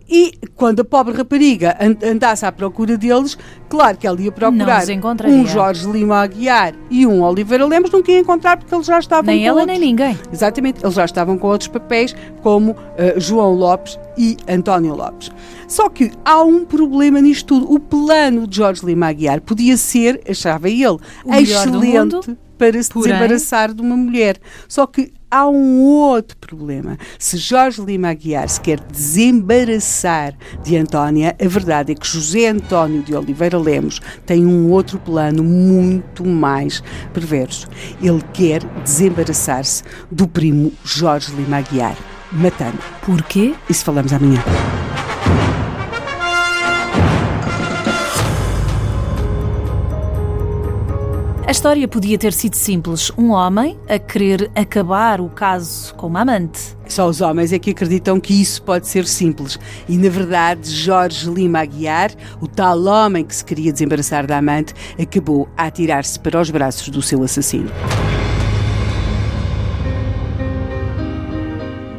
E 0.09 0.33
quando 0.55 0.79
a 0.79 0.85
pobre 0.85 1.13
rapariga 1.13 1.75
an- 1.79 1.97
andasse 2.11 2.45
à 2.45 2.51
procura 2.51 2.97
deles, 2.97 3.37
claro 3.67 3.97
que 3.97 4.07
ela 4.07 4.19
ia 4.21 4.31
procurar 4.31 4.83
um 5.25 5.45
Jorge 5.45 5.85
Lima 5.89 6.21
Aguiar 6.21 6.73
e 6.89 7.05
um 7.05 7.21
Oliveira 7.23 7.65
Lemos, 7.65 7.91
não 7.91 8.01
ia 8.07 8.19
encontrar 8.19 8.57
porque 8.57 8.73
eles 8.73 8.85
já 8.87 8.99
estavam 8.99 9.25
Nem 9.25 9.41
com 9.43 9.47
ela, 9.49 9.61
outros. 9.61 9.77
nem 9.79 9.89
ninguém. 9.89 10.17
Exatamente, 10.31 10.83
eles 10.83 10.95
já 10.95 11.03
estavam 11.05 11.37
com 11.37 11.47
outros 11.47 11.67
papéis, 11.67 12.15
como 12.41 12.75
eh, 12.97 13.15
João 13.17 13.53
Lopes 13.53 13.99
e 14.17 14.37
António 14.47 14.95
Lopes. 14.95 15.29
Só 15.67 15.89
que 15.89 16.11
há 16.23 16.41
um 16.43 16.63
problema 16.63 17.19
nisto 17.19 17.47
tudo. 17.59 17.71
O 17.73 17.79
plano 17.79 18.47
de 18.47 18.55
Jorge 18.55 18.85
Lima 18.85 19.07
Aguiar 19.07 19.41
podia 19.41 19.75
ser, 19.75 20.21
achava 20.29 20.69
ele, 20.69 20.97
O 21.25 21.33
excelente 21.35 22.37
para 22.57 22.81
se 22.81 22.89
porém- 22.91 23.11
desembaraçar 23.13 23.73
de 23.73 23.81
uma 23.81 23.95
mulher. 23.97 24.37
Só 24.67 24.87
que 24.87 25.11
há 25.29 25.47
um 25.47 25.81
outro 25.81 26.37
problema. 26.37 26.97
Se 27.19 27.37
Jorge 27.37 27.81
Lima 27.81 28.09
Aguiar 28.09 28.47
se 28.49 28.59
quer 28.59 28.79
desembaraçar 28.79 30.33
de 30.63 30.77
Antónia, 30.77 31.35
a 31.39 31.47
verdade 31.47 31.91
é 31.91 31.95
que 31.95 32.07
José 32.07 32.47
António 32.47 33.03
de 33.03 33.15
Oliveira 33.15 33.57
Lemos 33.57 33.99
tem 34.25 34.45
um 34.45 34.71
outro 34.71 34.99
plano 34.99 35.43
muito 35.43 36.25
mais 36.25 36.81
perverso. 37.13 37.67
Ele 38.01 38.23
quer 38.33 38.63
desembaraçar-se 38.83 39.83
do 40.11 40.27
primo 40.27 40.71
Jorge 40.83 41.33
Lima 41.35 41.57
Aguiar, 41.57 41.97
matando. 42.31 42.77
Porquê? 43.05 43.53
Isso 43.69 43.83
falamos 43.83 44.13
amanhã. 44.13 44.43
A 51.47 51.51
história 51.51 51.87
podia 51.87 52.17
ter 52.17 52.33
sido 52.33 52.57
simples: 52.57 53.09
um 53.17 53.29
homem 53.29 53.79
a 53.87 53.97
querer 53.97 54.51
acabar 54.53 55.21
o 55.21 55.29
caso 55.29 55.95
com 55.95 56.07
uma 56.07 56.19
amante. 56.19 56.75
Só 56.89 57.07
os 57.07 57.21
homens 57.21 57.53
é 57.53 57.57
que 57.57 57.71
acreditam 57.71 58.19
que 58.19 58.33
isso 58.33 58.61
pode 58.61 58.85
ser 58.85 59.07
simples. 59.07 59.57
E, 59.87 59.97
na 59.97 60.09
verdade, 60.09 60.69
Jorge 60.69 61.29
Lima 61.29 61.59
Aguiar, 61.59 62.11
o 62.41 62.49
tal 62.49 62.83
homem 62.83 63.23
que 63.23 63.33
se 63.33 63.45
queria 63.45 63.71
desembaraçar 63.71 64.27
da 64.27 64.39
amante, 64.39 64.73
acabou 65.01 65.47
a 65.55 65.67
atirar-se 65.67 66.19
para 66.19 66.41
os 66.41 66.51
braços 66.51 66.89
do 66.89 67.01
seu 67.01 67.23
assassino. 67.23 67.71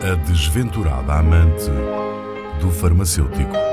A 0.02 0.14
desventurada 0.28 1.14
amante 1.14 1.71
do 2.61 2.71
farmacêutico. 2.71 3.67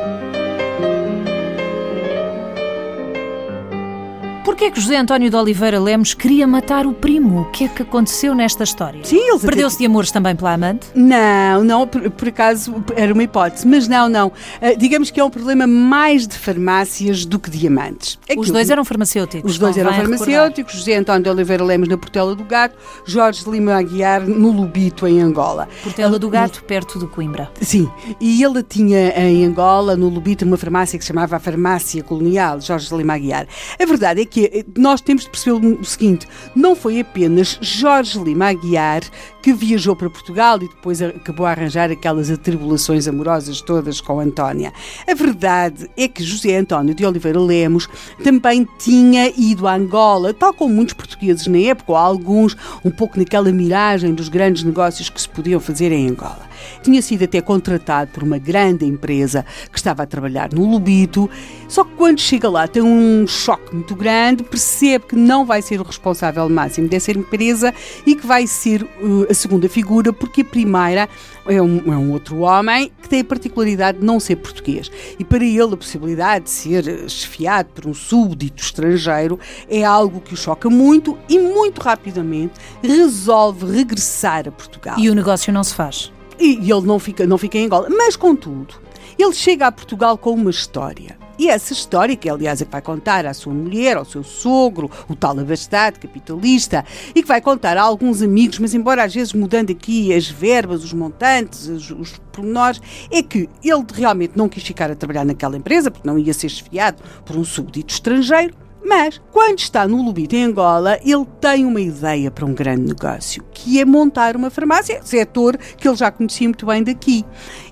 Porquê 4.55 4.71
que 4.71 4.79
José 4.79 4.95
António 4.95 5.29
de 5.29 5.35
Oliveira 5.35 5.77
Lemos 5.81 6.13
queria 6.13 6.47
matar 6.47 6.87
o 6.87 6.93
primo? 6.93 7.41
O 7.41 7.45
que 7.51 7.65
é 7.65 7.67
que 7.67 7.81
aconteceu 7.81 8.33
nesta 8.33 8.63
história? 8.63 9.03
Sim, 9.03 9.37
Perdeu-se 9.39 9.77
de 9.77 9.85
amores 9.85 10.11
também 10.11 10.33
pela 10.33 10.53
amante? 10.53 10.87
Não, 10.95 11.61
não, 11.61 11.85
por, 11.85 12.09
por 12.11 12.29
acaso 12.29 12.73
era 12.95 13.13
uma 13.13 13.21
hipótese, 13.21 13.67
mas 13.67 13.85
não, 13.89 14.07
não. 14.07 14.31
Ah, 14.61 14.73
digamos 14.77 15.11
que 15.11 15.19
é 15.19 15.23
um 15.25 15.29
problema 15.29 15.67
mais 15.67 16.25
de 16.25 16.37
farmácias 16.37 17.25
do 17.25 17.37
que 17.37 17.49
de 17.49 17.67
amantes. 17.67 18.17
Os 18.29 18.29
Aquilo- 18.29 18.53
dois 18.53 18.69
eram 18.69 18.85
farmacêuticos. 18.85 19.51
Os 19.51 19.59
dois 19.59 19.75
eram 19.77 19.89
convém 19.89 20.03
recordar. 20.05 20.25
farmacêuticos, 20.25 20.73
José 20.75 20.95
António 20.95 21.23
de 21.23 21.29
Oliveira 21.31 21.61
Lemos 21.65 21.89
na 21.89 21.97
Portela 21.97 22.33
do 22.33 22.45
Gato, 22.45 22.77
Jorge 23.05 23.43
Lima 23.49 23.73
Aguiar 23.75 24.21
no 24.25 24.51
Lubito, 24.51 25.05
em 25.05 25.19
Angola. 25.21 25.67
Portela 25.83 26.17
do 26.17 26.29
Gato, 26.29 26.63
perto 26.63 26.97
de 26.97 27.07
Coimbra. 27.07 27.51
Sim, 27.59 27.89
e 28.21 28.41
ele 28.41 28.63
tinha 28.63 29.09
em 29.19 29.43
Angola, 29.43 29.97
no 29.97 30.07
Lubito, 30.07 30.45
uma 30.45 30.55
farmácia 30.55 30.97
que 30.97 31.03
se 31.03 31.09
chamava 31.09 31.35
a 31.35 31.39
Farmácia 31.39 32.01
Colonial, 32.01 32.61
Jorge 32.61 32.95
Lima 32.95 33.15
Aguiar. 33.15 33.47
A 33.77 33.85
verdade 33.85 34.21
é 34.21 34.25
que 34.25 34.44
eh, 34.53 34.65
nós 34.77 35.01
temos 35.01 35.23
de 35.23 35.29
perceber 35.29 35.65
o 35.65 35.83
seguinte: 35.83 36.27
não 36.55 36.75
foi 36.75 36.99
apenas 36.99 37.57
Jorge 37.61 38.19
Lima 38.19 38.49
Aguiar 38.49 39.01
que 39.41 39.53
viajou 39.53 39.95
para 39.95 40.09
Portugal 40.09 40.57
e 40.57 40.67
depois 40.67 41.01
acabou 41.01 41.45
a 41.45 41.51
arranjar 41.51 41.91
aquelas 41.91 42.31
atribulações 42.31 43.07
amorosas 43.07 43.61
todas 43.61 44.01
com 44.01 44.19
Antónia. 44.19 44.73
A 45.07 45.13
verdade 45.13 45.87
é 45.95 46.07
que 46.07 46.23
José 46.23 46.57
António 46.57 46.95
de 46.95 47.05
Oliveira 47.05 47.39
Lemos 47.39 47.87
também 48.23 48.67
tinha 48.79 49.31
ido 49.37 49.67
a 49.67 49.75
Angola, 49.75 50.33
tal 50.33 50.51
como 50.51 50.73
muitos 50.73 50.95
portugueses 50.95 51.45
na 51.45 51.59
época, 51.59 51.91
ou 51.91 51.97
alguns, 51.97 52.57
um 52.83 52.89
pouco 52.89 53.19
naquela 53.19 53.51
miragem 53.51 54.15
dos 54.15 54.29
grandes 54.29 54.63
negócios 54.63 55.09
que 55.09 55.21
se 55.21 55.29
podiam 55.29 55.59
fazer 55.59 55.91
em 55.91 56.09
Angola. 56.09 56.49
Tinha 56.81 57.01
sido 57.01 57.23
até 57.23 57.41
contratado 57.41 58.11
por 58.11 58.23
uma 58.23 58.37
grande 58.37 58.85
empresa 58.85 59.45
que 59.71 59.77
estava 59.77 60.03
a 60.03 60.05
trabalhar 60.05 60.51
no 60.53 60.65
Lubito, 60.69 61.29
só 61.67 61.83
que 61.83 61.93
quando 61.95 62.19
chega 62.19 62.49
lá 62.49 62.67
tem 62.67 62.81
um 62.81 63.25
choque 63.27 63.73
muito 63.73 63.95
grande, 63.95 64.43
percebe 64.43 65.05
que 65.05 65.15
não 65.15 65.45
vai 65.45 65.61
ser 65.61 65.79
o 65.79 65.83
responsável 65.83 66.47
máximo 66.49 66.87
dessa 66.87 67.11
empresa 67.11 67.73
e 68.05 68.15
que 68.15 68.25
vai 68.25 68.47
ser 68.47 68.83
uh, 68.83 69.27
a 69.29 69.33
segunda 69.33 69.67
figura, 69.67 70.13
porque 70.13 70.41
a 70.41 70.45
primeira 70.45 71.09
é 71.47 71.61
um, 71.61 71.77
é 71.91 71.97
um 71.97 72.11
outro 72.11 72.39
homem 72.39 72.91
que 73.01 73.09
tem 73.09 73.21
a 73.21 73.25
particularidade 73.25 73.99
de 73.99 74.05
não 74.05 74.19
ser 74.19 74.37
português. 74.37 74.91
E 75.19 75.23
para 75.23 75.43
ele 75.43 75.73
a 75.73 75.77
possibilidade 75.77 76.45
de 76.45 76.49
ser 76.49 76.87
eh, 76.87 77.07
chefiado 77.07 77.69
por 77.69 77.87
um 77.87 77.93
súbdito 77.93 78.63
estrangeiro 78.63 79.39
é 79.69 79.83
algo 79.83 80.21
que 80.21 80.33
o 80.33 80.37
choca 80.37 80.69
muito 80.69 81.17
e 81.29 81.37
muito 81.37 81.81
rapidamente 81.81 82.53
resolve 82.81 83.71
regressar 83.71 84.47
a 84.47 84.51
Portugal 84.51 84.95
E 84.97 85.09
o 85.09 85.15
negócio 85.15 85.53
não 85.53 85.63
se 85.63 85.75
faz. 85.75 86.14
E, 86.39 86.71
ele 86.71 86.81
não 86.81 86.99
fica, 86.99 87.25
não 87.25 87.37
fica 87.37 87.57
em 87.57 87.65
Angola. 87.65 87.87
Mas, 87.89 88.15
contudo, 88.15 88.75
ele 89.17 89.33
chega 89.33 89.67
a 89.67 89.71
Portugal 89.71 90.17
com 90.17 90.31
uma 90.31 90.49
história. 90.49 91.17
E 91.37 91.49
essa 91.49 91.73
história, 91.73 92.15
que 92.15 92.29
aliás 92.29 92.61
é 92.61 92.65
que 92.65 92.71
vai 92.71 92.81
contar 92.81 93.25
à 93.25 93.33
sua 93.33 93.53
mulher, 93.53 93.97
ao 93.97 94.05
seu 94.05 94.23
sogro, 94.23 94.89
o 95.09 95.15
tal 95.15 95.37
abastado, 95.37 95.99
capitalista, 95.99 96.85
e 97.13 97.21
que 97.21 97.27
vai 97.27 97.41
contar 97.41 97.77
a 97.77 97.81
alguns 97.81 98.21
amigos, 98.21 98.57
mas 98.59 98.73
embora 98.73 99.03
às 99.03 99.13
vezes 99.13 99.33
mudando 99.33 99.71
aqui 99.71 100.13
as 100.13 100.29
verbas, 100.29 100.83
os 100.83 100.93
montantes, 100.93 101.67
os, 101.67 101.91
os 101.91 102.21
pormenores, 102.31 102.81
é 103.11 103.21
que 103.21 103.49
ele 103.61 103.85
realmente 103.93 104.33
não 104.37 104.47
quis 104.47 104.63
ficar 104.63 104.89
a 104.89 104.95
trabalhar 104.95 105.25
naquela 105.25 105.57
empresa, 105.57 105.91
porque 105.91 106.07
não 106.07 106.17
ia 106.17 106.33
ser 106.33 106.47
esfiado 106.47 107.03
por 107.25 107.35
um 107.35 107.43
súbdito 107.43 107.93
estrangeiro, 107.93 108.53
mas, 108.85 109.19
quando 109.31 109.59
está 109.59 109.87
no 109.87 110.01
Lubito, 110.03 110.35
em 110.35 110.43
Angola, 110.43 110.99
ele 111.03 111.25
tem 111.41 111.65
uma 111.65 111.81
ideia 111.81 112.29
para 112.29 112.45
um 112.45 112.53
grande 112.53 112.83
negócio, 112.83 113.43
que 113.51 113.79
é 113.79 113.85
montar 113.85 114.35
uma 114.35 114.49
farmácia, 114.49 115.01
setor 115.03 115.57
que 115.57 115.87
ele 115.87 115.95
já 115.97 116.11
conhecia 116.11 116.47
muito 116.47 116.65
bem 116.65 116.83
daqui. 116.83 117.25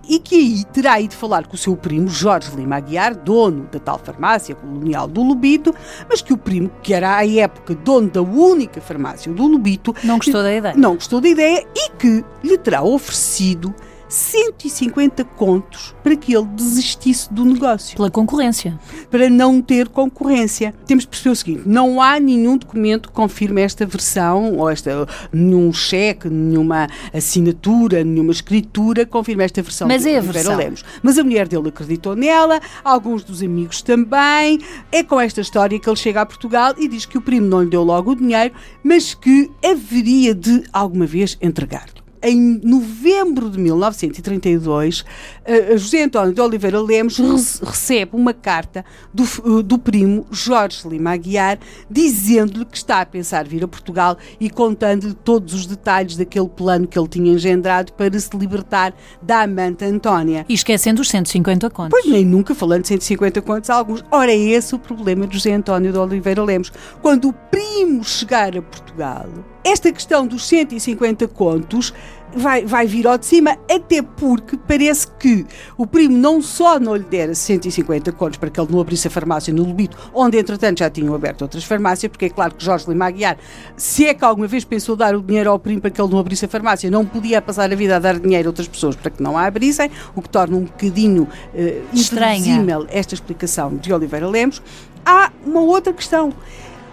E 0.10 0.20
que 0.20 0.36
aí 0.36 0.64
terá 0.66 1.00
ido 1.00 1.14
falar 1.14 1.48
com 1.48 1.56
o 1.56 1.58
seu 1.58 1.78
primo, 1.78 2.10
Jorge 2.10 2.52
Lima 2.56 2.76
Aguiar, 2.76 3.16
dono 3.16 3.70
da 3.72 3.80
tal 3.80 3.98
farmácia 3.98 4.54
colonial 4.54 5.08
do 5.08 5.24
Lubito, 5.24 5.74
mas 6.10 6.22
que 6.22 6.34
o 6.34 6.38
primo, 6.38 6.70
que 6.82 6.94
era 6.94 7.16
à 7.16 7.26
época 7.26 7.74
dono 7.76 8.10
da 8.10 8.22
única 8.22 8.82
farmácia 8.82 9.32
do 9.32 9.48
Lubito, 9.48 9.96
Não 10.04 10.18
gostou 10.18 10.44
da 10.44 10.54
ideia. 10.54 10.74
não 10.76 10.96
gostou 10.96 11.22
da 11.22 11.30
ideia 11.30 11.66
e 11.76 11.90
que 11.92 12.26
lhe 12.44 12.58
terá 12.58 12.84
oferecido 12.84 13.74
150 14.14 15.24
contos 15.24 15.96
para 16.04 16.16
que 16.16 16.36
ele 16.36 16.46
desistisse 16.46 17.34
do 17.34 17.44
negócio 17.44 17.98
Pela 17.98 18.12
concorrência. 18.12 18.80
para 19.10 19.28
não 19.28 19.60
ter 19.60 19.88
concorrência. 19.88 20.72
Temos 20.86 21.04
de 21.04 21.08
perceber 21.08 21.32
o 21.32 21.36
seguinte: 21.36 21.62
não 21.66 22.00
há 22.00 22.20
nenhum 22.20 22.56
documento 22.56 23.10
que 23.10 23.16
confirme 23.16 23.62
esta 23.62 23.88
versão, 23.88 24.58
ou 24.58 24.70
esta, 24.70 25.08
nenhum 25.32 25.74
cheque, 25.74 26.30
nenhuma 26.30 26.88
assinatura, 27.12 28.04
nenhuma 28.04 28.32
escritura 28.32 29.04
que 29.04 29.12
confirme 29.12 29.44
esta 29.44 29.64
versão. 29.64 29.88
Mas 29.88 30.06
é 30.06 30.20
a 30.20 30.22
versão. 30.22 30.58
Lemos. 30.58 30.86
Mas 31.02 31.18
a 31.18 31.24
mulher 31.24 31.48
dele 31.48 31.70
acreditou 31.70 32.16
nela, 32.16 32.62
alguns 32.84 33.24
dos 33.24 33.42
amigos 33.42 33.82
também. 33.82 34.60
É 34.92 35.04
com 35.04 35.20
esta 35.20 35.42
história 35.42 35.80
que 35.80 35.90
ele 35.90 35.98
chega 35.98 36.22
a 36.22 36.26
Portugal 36.26 36.76
e 36.78 36.88
diz 36.88 37.08
que 37.08 37.18
o 37.18 37.22
primo 37.22 37.48
não 37.48 37.64
lhe 37.64 37.70
deu 37.70 37.84
logo 37.84 38.12
o 38.12 38.16
dinheiro, 38.16 38.54
mas 38.84 39.16
que 39.16 39.50
haveria 39.66 40.36
de 40.36 40.64
alguma 40.72 41.08
vez 41.08 41.36
entregar-lhe 41.42 42.03
em 42.24 42.60
novembro 42.64 43.50
de 43.50 43.60
1932, 43.60 45.04
eh, 45.46 45.78
José 45.78 46.04
António 46.04 46.34
de 46.34 46.40
Oliveira 46.42 46.82
Lemos 46.82 47.18
re- 47.18 47.66
recebe 47.66 48.16
uma 48.16 48.34
carta 48.34 48.86
do, 49.14 49.24
eh, 49.24 49.64
do 49.64 49.78
primo 49.78 50.26
Jorge 50.32 50.88
Lima 50.88 51.12
Aguiar, 51.12 51.60
dizendo-lhe 51.90 52.66
que 52.66 52.78
está 52.78 53.02
a 53.02 53.06
pensar 53.06 53.46
vir 53.48 53.64
a 53.64 53.68
Portugal 53.68 54.18
e 54.40 54.50
contando-lhe 54.50 55.14
todos 55.14 55.54
os 55.54 55.66
detalhes 55.66 56.16
daquele 56.18 56.48
plano 56.50 56.88
que 56.88 56.98
ele 56.98 57.08
tinha 57.08 57.32
engendrado 57.34 57.92
para 57.94 58.18
se 58.20 58.36
libertar 58.38 58.94
da 59.22 59.42
amante 59.44 59.84
Antónia. 59.86 60.46
E 60.48 60.54
esquecendo 60.54 61.02
os 61.02 61.10
150 61.10 61.70
contos. 61.70 61.92
Pois 61.92 62.06
nem 62.12 62.26
nunca 62.26 62.56
falando 62.56 62.84
de 62.84 62.88
150 62.88 63.42
contos 63.42 63.70
a 63.70 63.76
alguns. 63.76 64.04
Ora, 64.10 64.32
é 64.32 64.38
esse 64.38 64.74
o 64.74 64.80
problema 64.80 65.28
de 65.28 65.34
José 65.36 65.54
António 65.54 65.92
de 65.92 65.98
Oliveira 65.98 66.44
Lemos. 66.44 66.72
Quando 67.02 67.28
o 67.30 67.34
primo 67.34 68.04
chegar 68.04 68.58
a 68.58 68.62
Portugal, 68.62 69.28
esta 69.64 69.92
questão 69.92 70.28
dos 70.28 70.48
150 70.48 71.28
contos 71.30 71.94
vai, 72.36 72.66
vai 72.66 72.88
vir 72.88 73.08
ao 73.08 73.18
de 73.18 73.26
cima, 73.26 73.58
até 73.70 74.02
porque 74.02 74.58
parece 74.58 75.08
que 75.20 75.46
o 75.78 75.86
primo 75.86 76.18
não 76.18 76.42
só 76.42 76.80
não 76.80 76.96
lhe 76.96 77.04
dera 77.04 77.34
150 77.34 78.12
contos 78.14 78.38
para 78.38 78.50
que 78.50 78.60
ele 78.60 78.72
não 78.72 78.80
abrisse 78.80 79.08
a 79.08 79.12
farmácia 79.12 79.54
no 79.54 79.64
Lubito, 79.64 79.98
onde 80.14 80.38
entretanto 80.38 80.80
já 80.80 80.90
tinham 80.90 81.14
aberto 81.14 81.44
outras 81.44 81.64
farmácias, 81.64 82.10
porque 82.10 82.26
é 82.26 82.30
claro 82.30 82.56
que 82.56 82.64
Jorge 82.64 82.86
Lima 82.90 83.06
Aguiar, 83.06 83.38
se 83.76 84.06
é 84.06 84.14
que 84.14 84.26
alguma 84.26 84.48
vez 84.48 84.64
pensou 84.64 84.96
dar 84.96 85.16
o 85.16 85.22
dinheiro 85.22 85.50
ao 85.50 85.60
primo 85.60 85.82
para 85.82 85.92
que 85.92 86.02
ele 86.02 86.12
não 86.12 86.20
abrisse 86.20 86.46
a 86.46 86.48
farmácia, 86.48 86.90
não 86.90 87.06
podia 87.06 87.42
passar 87.42 87.72
a 87.72 87.76
vida 87.76 87.96
a 87.96 88.00
dar 88.00 88.20
dinheiro 88.20 88.48
a 88.48 88.50
outras 88.50 88.68
pessoas 88.68 88.96
para 88.96 89.12
que 89.12 89.22
não 89.22 89.38
a 89.38 89.46
abrissem, 89.46 89.90
o 90.16 90.22
que 90.22 90.30
torna 90.30 90.58
um 90.58 90.64
bocadinho 90.64 91.28
eh, 91.54 91.82
Estranha. 91.94 92.64
esta 92.90 93.14
explicação 93.14 93.76
de 93.76 93.94
Oliveira 93.94 94.28
Lemos. 94.28 94.62
Há 95.06 95.32
uma 95.46 95.62
outra 95.62 95.94
questão. 95.94 96.34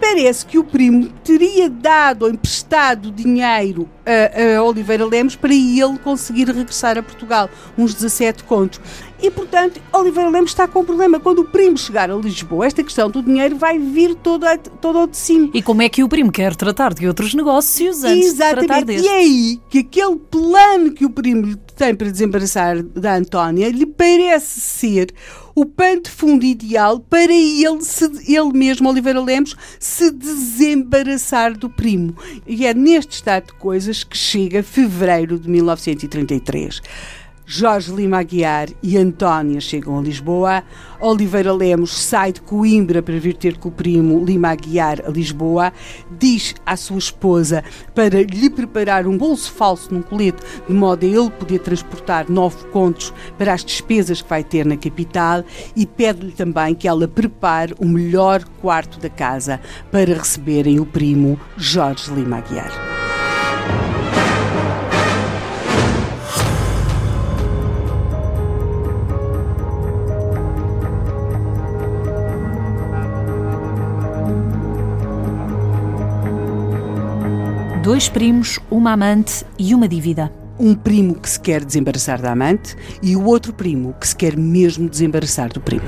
Parece 0.01 0.47
que 0.47 0.57
o 0.57 0.63
primo 0.63 1.09
teria 1.23 1.69
dado 1.69 2.23
ou 2.23 2.31
emprestado 2.31 3.11
dinheiro 3.11 3.87
a, 4.03 4.57
a 4.57 4.63
Oliveira 4.63 5.05
Lemos 5.05 5.35
para 5.35 5.53
ele 5.53 5.99
conseguir 6.03 6.47
regressar 6.47 6.97
a 6.97 7.03
Portugal, 7.03 7.47
uns 7.77 7.93
17 7.93 8.43
contos. 8.43 8.81
E, 9.21 9.29
portanto, 9.29 9.79
Oliveira 9.93 10.29
Lemos 10.29 10.51
está 10.51 10.67
com 10.67 10.79
um 10.79 10.85
problema. 10.85 11.19
Quando 11.19 11.39
o 11.39 11.45
primo 11.45 11.77
chegar 11.77 12.09
a 12.09 12.15
Lisboa, 12.15 12.65
esta 12.65 12.83
questão 12.83 13.09
do 13.09 13.21
dinheiro 13.21 13.55
vai 13.55 13.77
vir 13.77 14.15
toda, 14.15 14.57
toda 14.57 14.99
ao 14.99 15.07
de 15.07 15.17
cima. 15.17 15.51
E 15.53 15.61
como 15.61 15.81
é 15.83 15.89
que 15.89 16.03
o 16.03 16.09
primo 16.09 16.31
quer 16.31 16.55
tratar 16.55 16.93
de 16.93 17.07
outros 17.07 17.33
negócios 17.33 18.03
antes 18.03 18.31
de 18.31 18.37
tratar 18.37 18.63
Exatamente. 18.63 18.85
deste? 18.85 19.05
E 19.05 19.09
é 19.09 19.17
aí 19.17 19.61
que 19.69 19.79
aquele 19.79 20.15
plano 20.15 20.91
que 20.91 21.05
o 21.05 21.09
primo 21.09 21.55
tem 21.75 21.93
para 21.93 22.09
desembaraçar 22.09 22.81
da 22.81 23.15
Antónia 23.15 23.69
lhe 23.69 23.85
parece 23.85 24.59
ser 24.59 25.13
o 25.53 25.65
pano 25.65 26.01
de 26.01 26.09
fundo 26.09 26.45
ideal 26.45 26.99
para 26.99 27.31
ele, 27.31 27.81
se, 27.81 28.05
ele 28.27 28.53
mesmo, 28.53 28.89
Oliveira 28.89 29.21
Lemos, 29.21 29.55
se 29.79 30.09
desembaraçar 30.11 31.57
do 31.57 31.69
primo. 31.69 32.15
E 32.47 32.65
é 32.65 32.73
neste 32.73 33.15
estado 33.15 33.47
de 33.47 33.53
coisas 33.53 34.03
que 34.03 34.17
chega 34.17 34.63
fevereiro 34.63 35.37
de 35.37 35.49
1933. 35.49 36.81
Jorge 37.53 37.91
Lima 37.91 38.19
Aguiar 38.19 38.69
e 38.81 38.97
Antónia 38.97 39.59
chegam 39.59 39.99
a 39.99 40.01
Lisboa. 40.01 40.63
Oliveira 41.01 41.51
Lemos 41.51 41.91
sai 41.91 42.31
de 42.31 42.39
Coimbra 42.39 43.03
para 43.03 43.19
vir 43.19 43.35
ter 43.35 43.57
com 43.57 43.67
o 43.67 43.71
primo 43.73 44.23
Lima 44.23 44.51
Aguiar 44.51 45.01
a 45.05 45.09
Lisboa. 45.09 45.73
Diz 46.17 46.55
à 46.65 46.77
sua 46.77 46.97
esposa 46.97 47.61
para 47.93 48.23
lhe 48.23 48.49
preparar 48.49 49.05
um 49.05 49.17
bolso 49.17 49.51
falso 49.51 49.93
num 49.93 50.01
colete, 50.01 50.41
de 50.65 50.73
modo 50.73 51.05
a 51.05 51.09
ele 51.09 51.29
poder 51.29 51.59
transportar 51.59 52.31
nove 52.31 52.63
contos 52.67 53.13
para 53.37 53.51
as 53.51 53.65
despesas 53.65 54.21
que 54.21 54.29
vai 54.29 54.45
ter 54.45 54.65
na 54.65 54.77
capital 54.77 55.43
e 55.75 55.85
pede-lhe 55.85 56.31
também 56.31 56.73
que 56.73 56.87
ela 56.87 57.05
prepare 57.05 57.75
o 57.79 57.85
melhor 57.85 58.45
quarto 58.61 58.97
da 58.97 59.09
casa 59.09 59.59
para 59.91 60.13
receberem 60.13 60.79
o 60.79 60.85
primo 60.85 61.37
Jorge 61.57 62.13
Lima 62.13 62.37
Aguiar. 62.37 62.90
Dois 77.81 78.07
primos, 78.07 78.59
uma 78.69 78.91
amante 78.91 79.43
e 79.57 79.73
uma 79.73 79.87
dívida. 79.87 80.31
Um 80.59 80.75
primo 80.75 81.15
que 81.15 81.27
se 81.27 81.39
quer 81.39 81.65
desembaraçar 81.65 82.21
da 82.21 82.31
amante 82.31 82.75
e 83.01 83.15
o 83.15 83.25
outro 83.25 83.51
primo 83.53 83.95
que 83.99 84.07
se 84.07 84.15
quer 84.15 84.37
mesmo 84.37 84.87
desembaraçar 84.87 85.51
do 85.51 85.59
primo. 85.59 85.81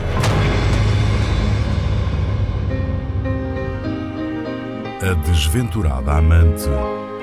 A 5.07 5.13
desventurada 5.27 6.13
amante 6.13 6.65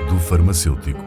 do 0.07 0.17
farmacêutico. 0.17 1.03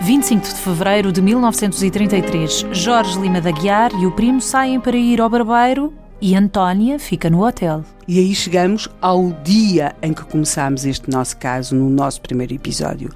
25 0.00 0.42
de 0.42 0.54
fevereiro 0.54 1.12
de 1.12 1.20
1933, 1.20 2.68
Jorge 2.72 3.20
Lima 3.20 3.42
da 3.42 3.50
Guiar 3.50 3.92
e 4.00 4.06
o 4.06 4.12
primo 4.12 4.40
saem 4.40 4.80
para 4.80 4.96
ir 4.96 5.20
ao 5.20 5.28
barbeiro 5.28 5.92
e 6.18 6.34
Antónia 6.34 6.98
fica 6.98 7.28
no 7.28 7.44
hotel. 7.44 7.84
E 8.08 8.20
aí 8.20 8.32
chegamos 8.36 8.88
ao 9.00 9.32
dia 9.42 9.96
em 10.00 10.12
que 10.12 10.24
começámos 10.24 10.84
este 10.84 11.10
nosso 11.10 11.36
caso, 11.38 11.74
no 11.74 11.90
nosso 11.90 12.20
primeiro 12.20 12.54
episódio, 12.54 13.10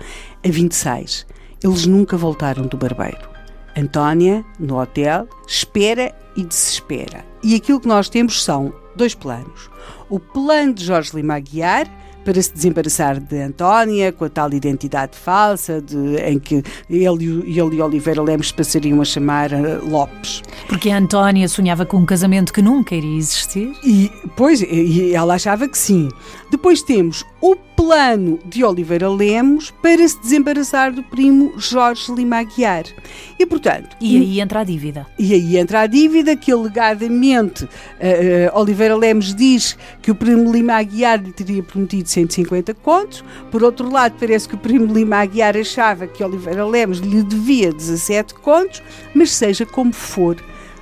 a 0.44 0.48
26. 0.48 1.26
Eles 1.62 1.86
nunca 1.86 2.16
voltaram 2.16 2.66
do 2.66 2.76
barbeiro. 2.76 3.30
Antónia, 3.76 4.44
no 4.58 4.80
hotel, 4.80 5.28
espera 5.46 6.12
e 6.36 6.42
desespera. 6.42 7.24
E 7.40 7.54
aquilo 7.54 7.78
que 7.78 7.86
nós 7.86 8.08
temos 8.08 8.42
são 8.42 8.74
dois 8.96 9.14
planos. 9.14 9.70
O 10.08 10.18
plano 10.18 10.74
de 10.74 10.84
Jorge 10.84 11.14
Lima 11.14 11.36
Aguiar, 11.36 11.86
para 12.30 12.40
se 12.40 12.52
desembaraçar 12.52 13.18
de 13.18 13.42
Antónia, 13.42 14.12
com 14.12 14.24
a 14.24 14.28
tal 14.28 14.52
identidade 14.52 15.16
falsa 15.16 15.82
de, 15.82 16.16
em 16.18 16.38
que 16.38 16.62
ele, 16.88 17.50
ele 17.58 17.76
e 17.76 17.82
Oliveira 17.82 18.22
Lemos 18.22 18.52
passariam 18.52 19.00
a 19.00 19.04
chamar 19.04 19.50
uh, 19.52 19.84
Lopes. 19.90 20.40
Porque 20.68 20.90
a 20.90 20.98
Antónia 20.98 21.48
sonhava 21.48 21.84
com 21.84 21.96
um 21.96 22.06
casamento 22.06 22.52
que 22.52 22.62
nunca 22.62 22.94
iria 22.94 23.18
existir? 23.18 23.72
E, 23.84 24.08
pois, 24.36 24.62
e 24.62 25.12
ela 25.12 25.34
achava 25.34 25.66
que 25.66 25.76
sim. 25.76 26.08
Depois 26.50 26.82
temos 26.82 27.24
o 27.40 27.54
plano 27.54 28.38
de 28.44 28.64
Oliveira 28.64 29.08
Lemos 29.08 29.70
para 29.70 30.06
se 30.06 30.20
desembaraçar 30.20 30.92
do 30.92 31.02
primo 31.02 31.54
Jorge 31.56 32.12
Lima 32.12 32.38
Aguiar. 32.38 32.84
E, 33.38 33.46
portanto... 33.46 33.96
E 34.00 34.16
aí 34.16 34.40
entra 34.40 34.60
a 34.60 34.64
dívida. 34.64 35.06
E 35.18 35.32
aí 35.32 35.56
entra 35.56 35.80
a 35.80 35.86
dívida 35.86 36.36
que, 36.36 36.50
alegadamente, 36.52 37.64
uh, 37.64 37.68
uh, 38.54 38.58
Oliveira 38.60 38.96
Lemos 38.96 39.34
diz 39.34 39.78
que 40.02 40.10
o 40.10 40.14
primo 40.14 40.52
Lima 40.52 40.74
Aguiar 40.74 41.22
lhe 41.22 41.32
teria 41.32 41.62
prometido 41.62 42.08
150 42.08 42.74
contos. 42.74 43.24
Por 43.50 43.62
outro 43.62 43.90
lado, 43.90 44.16
parece 44.18 44.48
que 44.48 44.56
o 44.56 44.58
primo 44.58 44.92
Lima 44.92 45.18
Aguiar 45.18 45.56
achava 45.56 46.06
que 46.06 46.22
Oliveira 46.22 46.66
Lemos 46.66 46.98
lhe 46.98 47.22
devia 47.22 47.72
17 47.72 48.34
contos, 48.34 48.82
mas 49.14 49.30
seja 49.30 49.64
como 49.64 49.92
for, 49.92 50.36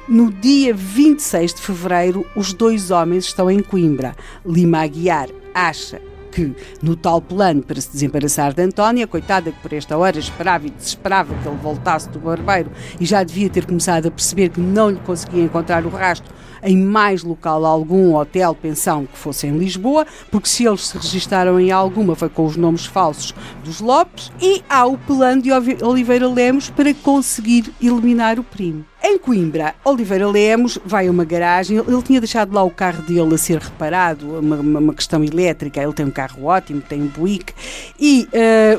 no 0.08 0.32
dia 0.32 0.72
26 0.72 1.54
de 1.54 1.60
fevereiro, 1.60 2.24
os 2.34 2.54
dois 2.54 2.90
homens 2.90 3.26
estão 3.26 3.50
em 3.50 3.62
Coimbra. 3.62 4.16
Lima 4.44 4.80
Aguiar 4.80 5.28
acha 5.54 6.00
que 6.32 6.54
no 6.82 6.96
tal 6.96 7.20
plano 7.20 7.62
para 7.62 7.80
se 7.80 7.90
desembaraçar 7.90 8.54
de 8.54 8.62
Antónia, 8.62 9.06
coitada 9.06 9.52
que 9.52 9.60
por 9.60 9.72
esta 9.72 9.98
hora 9.98 10.18
esperava 10.18 10.66
e 10.66 10.70
desesperava 10.70 11.34
que 11.34 11.46
ele 11.46 11.58
voltasse 11.58 12.08
do 12.08 12.18
barbeiro 12.18 12.70
e 12.98 13.04
já 13.04 13.22
devia 13.22 13.50
ter 13.50 13.66
começado 13.66 14.06
a 14.06 14.10
perceber 14.10 14.48
que 14.48 14.60
não 14.60 14.88
lhe 14.88 15.00
conseguia 15.00 15.42
encontrar 15.42 15.84
o 15.84 15.90
rastro 15.90 16.34
em 16.62 16.76
mais 16.76 17.22
local 17.22 17.64
algum, 17.64 18.14
hotel, 18.14 18.54
pensão 18.54 19.06
que 19.06 19.16
fosse 19.16 19.46
em 19.46 19.56
Lisboa, 19.56 20.06
porque 20.30 20.48
se 20.48 20.66
eles 20.66 20.88
se 20.88 20.96
registaram 20.96 21.60
em 21.60 21.70
alguma 21.70 22.14
foi 22.14 22.28
com 22.28 22.46
os 22.46 22.56
nomes 22.56 22.87
falsos 22.87 23.35
dos 23.62 23.80
Lopes, 23.80 24.33
e 24.40 24.62
há 24.68 24.87
o 24.87 24.98
plano 24.98 25.42
de 25.42 25.50
Oliveira 25.85 26.28
Lemos 26.28 26.70
para 26.70 26.92
conseguir 26.94 27.72
eliminar 27.80 28.38
o 28.38 28.44
primo. 28.44 28.85
Em 29.00 29.16
Coimbra, 29.16 29.76
Oliveira 29.84 30.28
Lemos 30.28 30.76
vai 30.84 31.06
a 31.06 31.11
uma 31.11 31.24
garagem. 31.24 31.78
Ele 31.78 32.02
tinha 32.02 32.20
deixado 32.20 32.52
lá 32.52 32.64
o 32.64 32.70
carro 32.70 33.00
dele 33.02 33.32
a 33.32 33.38
ser 33.38 33.58
reparado, 33.58 34.40
uma, 34.40 34.56
uma 34.56 34.92
questão 34.92 35.22
elétrica. 35.22 35.80
Ele 35.80 35.92
tem 35.92 36.04
um 36.04 36.11
carro 36.11 36.44
ótimo, 36.44 36.80
tem 36.80 37.02
um 37.02 37.06
Buick, 37.06 37.54
e 37.98 38.28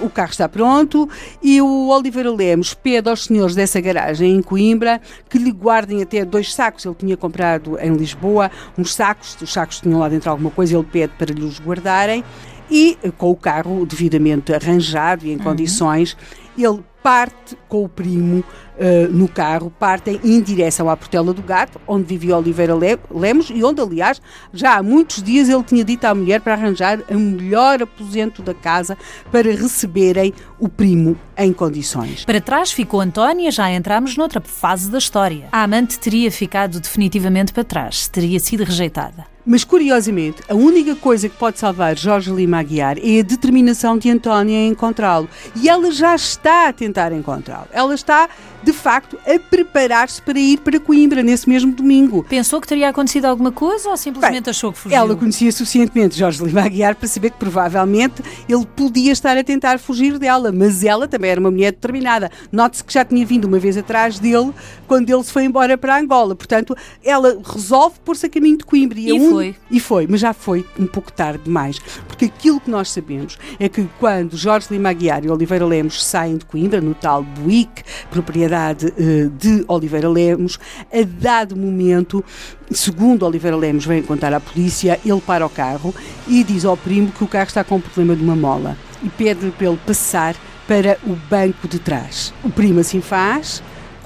uh, 0.02 0.06
o 0.06 0.10
carro 0.10 0.32
está 0.32 0.50
pronto. 0.50 1.08
E 1.42 1.62
o 1.62 1.88
Oliveira 1.88 2.32
Lemos 2.32 2.74
pede 2.74 3.10
aos 3.10 3.26
senhores 3.26 3.56
dessa 3.56 3.80
garagem 3.80 4.36
em 4.36 4.42
Coimbra 4.42 5.00
que 5.30 5.38
lhe 5.38 5.52
guardem 5.54 6.02
até 6.02 6.26
dois 6.26 6.54
sacos. 6.54 6.86
Ele 6.86 6.96
tinha 6.96 7.16
comprado 7.16 7.80
em 7.80 7.94
Lisboa 7.94 8.52
uns 8.78 8.94
sacos, 8.94 9.38
os 9.42 9.54
sacos 9.54 9.80
tinham 9.80 10.00
lá 10.00 10.10
dentro 10.10 10.30
alguma 10.30 10.52
coisa, 10.52 10.76
ele 10.76 10.88
pede 10.92 11.14
para 11.18 11.34
lhe 11.34 11.46
os 11.46 11.60
guardarem. 11.60 12.26
E 12.70 12.98
com 13.18 13.32
o 13.32 13.36
carro 13.36 13.84
devidamente 13.84 14.54
arranjado 14.54 15.26
e 15.26 15.32
em 15.32 15.38
uhum. 15.38 15.44
condições, 15.44 16.16
ele 16.64 16.84
parte 17.02 17.58
com 17.68 17.86
o 17.86 17.90
primo 17.90 18.40
uh, 18.40 19.12
no 19.12 19.28
carro, 19.28 19.72
partem 19.80 20.20
em 20.24 20.42
direção 20.42 20.90
à 20.90 20.98
Portela 20.98 21.34
do 21.34 21.42
Gato, 21.42 21.80
onde 21.88 22.04
vivia 22.04 22.38
Oliveira 22.38 22.74
Lemos 23.10 23.50
e 23.54 23.64
onde, 23.64 23.82
aliás, 23.82 24.22
já 24.54 24.78
há 24.78 24.84
muitos 24.84 25.24
dias 25.24 25.50
ele 25.50 25.64
tinha 25.64 25.84
dito 25.84 26.06
à 26.06 26.14
mulher 26.14 26.42
para 26.42 26.54
arranjar 26.54 27.00
o 27.10 27.18
melhor 27.18 27.82
aposento 27.82 28.42
da 28.42 28.54
casa 28.54 28.98
para 29.32 29.50
receberem 29.52 30.34
o 30.60 30.68
primo 30.68 31.18
em 31.38 31.54
condições. 31.54 32.26
Para 32.26 32.42
trás 32.42 32.72
ficou 32.72 33.00
Antónia, 33.00 33.50
já 33.50 33.72
entramos 33.72 34.18
noutra 34.18 34.42
fase 34.42 34.90
da 34.90 34.98
história. 34.98 35.48
A 35.52 35.64
amante 35.64 35.98
teria 35.98 36.32
ficado 36.32 36.80
definitivamente 36.80 37.54
para 37.54 37.64
trás, 37.64 38.08
teria 38.08 38.40
sido 38.40 38.64
rejeitada. 38.64 39.26
Mas, 39.52 39.64
curiosamente, 39.64 40.44
a 40.48 40.54
única 40.54 40.96
coisa 40.96 41.28
que 41.28 41.36
pode 41.36 41.58
salvar 41.58 41.98
Jorge 41.98 42.32
Lima 42.32 42.60
Aguiar 42.60 42.98
é 43.00 43.22
a 43.22 43.24
determinação 43.24 43.98
de 43.98 44.08
Antónia 44.08 44.56
em 44.56 44.68
encontrá-lo. 44.68 45.28
E 45.56 45.68
ela 45.68 45.92
já 45.92 46.14
está 46.14 46.49
a 46.50 46.74
tentar 46.74 47.12
encontrá-lo. 47.12 47.68
Ela 47.72 47.94
está 47.94 48.30
de 48.64 48.74
facto, 48.74 49.18
a 49.26 49.40
preparar-se 49.40 50.22
para 50.22 50.40
ir 50.40 50.60
para 50.60 50.80
Coimbra 50.80 51.24
nesse 51.24 51.48
mesmo 51.48 51.74
domingo. 51.74 52.26
Pensou 52.28 52.60
que 52.60 52.68
teria 52.68 52.90
acontecido 52.90 53.26
alguma 53.26 53.52
coisa 53.52 53.90
ou 53.90 53.98
simplesmente 53.98 54.46
Bem, 54.46 54.52
achou 54.52 54.72
que 54.72 54.80
fugiu? 54.80 54.98
Ela 54.98 55.16
conhecia 55.16 55.52
suficientemente 55.52 56.18
Jorge 56.18 56.44
Lima 56.44 56.62
Aguiar 56.62 56.96
para 56.96 57.08
saber 57.08 57.32
que 57.32 57.38
provavelmente 57.38 58.22
ele 58.48 58.66
podia 58.66 59.12
estar 59.12 59.38
a 59.38 59.44
tentar 59.44 59.80
fugir 59.80 60.18
dela, 60.18 60.52
mas 60.52 60.84
ela 60.84 61.08
também 61.08 61.32
era 61.32 61.40
uma 61.40 61.52
mulher 61.52 61.72
determinada. 61.72 62.30
Note-se 62.52 62.84
que 62.84 62.94
já 62.94 63.06
tinha 63.06 63.26
vindo 63.26 63.46
uma 63.46 63.60
vez 63.60 63.78
atrás 63.78 64.20
dele 64.20 64.52
quando 64.88 65.10
ele 65.10 65.24
se 65.24 65.32
foi 65.32 65.46
embora 65.46 65.78
para 65.78 65.98
Angola. 65.98 66.36
Portanto, 66.36 66.76
ela 67.04 67.42
resolve 67.44 67.96
pôr-se 68.04 68.26
a 68.26 68.30
caminho 68.30 68.58
de 68.58 68.66
Coimbra. 68.66 69.00
E, 69.00 69.10
e 69.10 69.14
um... 69.14 69.30
foi. 69.32 69.56
E 69.72 69.80
foi, 69.80 70.08
mas 70.08 70.20
já 70.20 70.34
foi 70.34 70.66
um 70.78 70.88
pouco 70.88 71.12
tarde 71.12 71.44
demais. 71.44 71.80
Porque 72.08 72.26
aquilo 72.26 72.60
que 72.60 72.70
nós 72.70 72.92
sabemos 72.92 73.38
é 73.60 73.70
que 73.70 73.88
quando 74.00 74.36
Jorge 74.36 74.68
Lima 74.72 74.90
Aguiar 74.90 75.24
e 75.24 75.30
Oliveira 75.30 75.66
Lemos 75.66 76.04
saem 76.04 76.38
de 76.38 76.46
Coimbra, 76.46 76.82
no 76.82 76.94
tal 76.94 77.24
Buick, 77.24 77.84
propriedade 78.10 78.49
eh, 78.52 79.30
de 79.38 79.64
Oliveira 79.68 80.10
Lemos. 80.10 80.60
A 80.92 81.04
dado 81.04 81.56
momento, 81.56 82.24
segundo 82.72 83.26
Oliveira 83.26 83.58
Lemos 83.58 83.86
vem 83.86 84.02
contar 84.02 84.34
à 84.34 84.40
polícia, 84.40 85.00
ele 85.06 85.22
para 85.22 85.46
o 85.46 85.50
carro 85.50 85.94
e 86.28 86.44
diz 86.44 86.66
ao 86.66 86.78
primo 86.78 87.12
que 87.12 87.24
o 87.24 87.28
carro 87.28 87.48
está 87.48 87.64
com 87.64 87.76
um 87.76 87.82
problema 87.82 88.16
de 88.16 88.24
uma 88.24 88.36
mola 88.36 88.78
e 89.04 89.10
pede 89.10 89.50
para 89.52 89.68
ele 89.68 89.80
passar 89.86 90.36
para 90.68 90.98
o 91.06 91.16
banco 91.30 91.68
de 91.68 91.80
trás. 91.80 92.34
O 92.44 92.50
primo 92.50 92.80
assim 92.80 93.02
faz, 93.02 93.64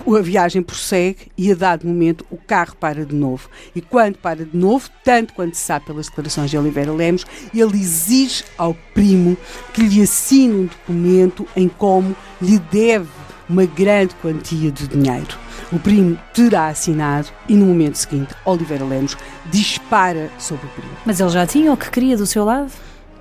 a 0.07 0.21
viagem 0.21 0.61
prossegue 0.61 1.31
e 1.37 1.51
a 1.51 1.55
dado 1.55 1.87
momento 1.87 2.25
o 2.29 2.37
carro 2.37 2.75
para 2.75 3.05
de 3.05 3.15
novo. 3.15 3.49
E 3.75 3.81
quando 3.81 4.17
para 4.17 4.45
de 4.45 4.55
novo, 4.55 4.89
tanto 5.03 5.33
quanto 5.33 5.55
se 5.55 5.63
sabe 5.63 5.85
pelas 5.85 6.07
declarações 6.07 6.51
de 6.51 6.57
Oliveira 6.57 6.91
Lemos, 6.91 7.25
ele 7.53 7.79
exige 7.79 8.43
ao 8.57 8.73
primo 8.93 9.37
que 9.73 9.81
lhe 9.81 10.01
assine 10.01 10.53
um 10.53 10.65
documento 10.65 11.47
em 11.55 11.67
como 11.69 12.15
lhe 12.41 12.59
deve 12.59 13.22
uma 13.53 13.65
grande 13.65 14.15
quantia 14.15 14.71
de 14.71 14.87
dinheiro. 14.87 15.37
O 15.71 15.77
primo 15.77 16.17
terá 16.33 16.67
assinado 16.67 17.27
e 17.47 17.55
no 17.55 17.67
momento 17.67 17.95
seguinte 17.95 18.33
Oliveira 18.43 18.83
Lemos 18.83 19.15
dispara 19.51 20.31
sobre 20.39 20.65
o 20.65 20.69
primo. 20.69 20.91
Mas 21.05 21.19
ele 21.19 21.29
já 21.29 21.45
tinha 21.45 21.71
o 21.71 21.77
que 21.77 21.91
queria 21.91 22.17
do 22.17 22.25
seu 22.25 22.43
lado? 22.43 22.71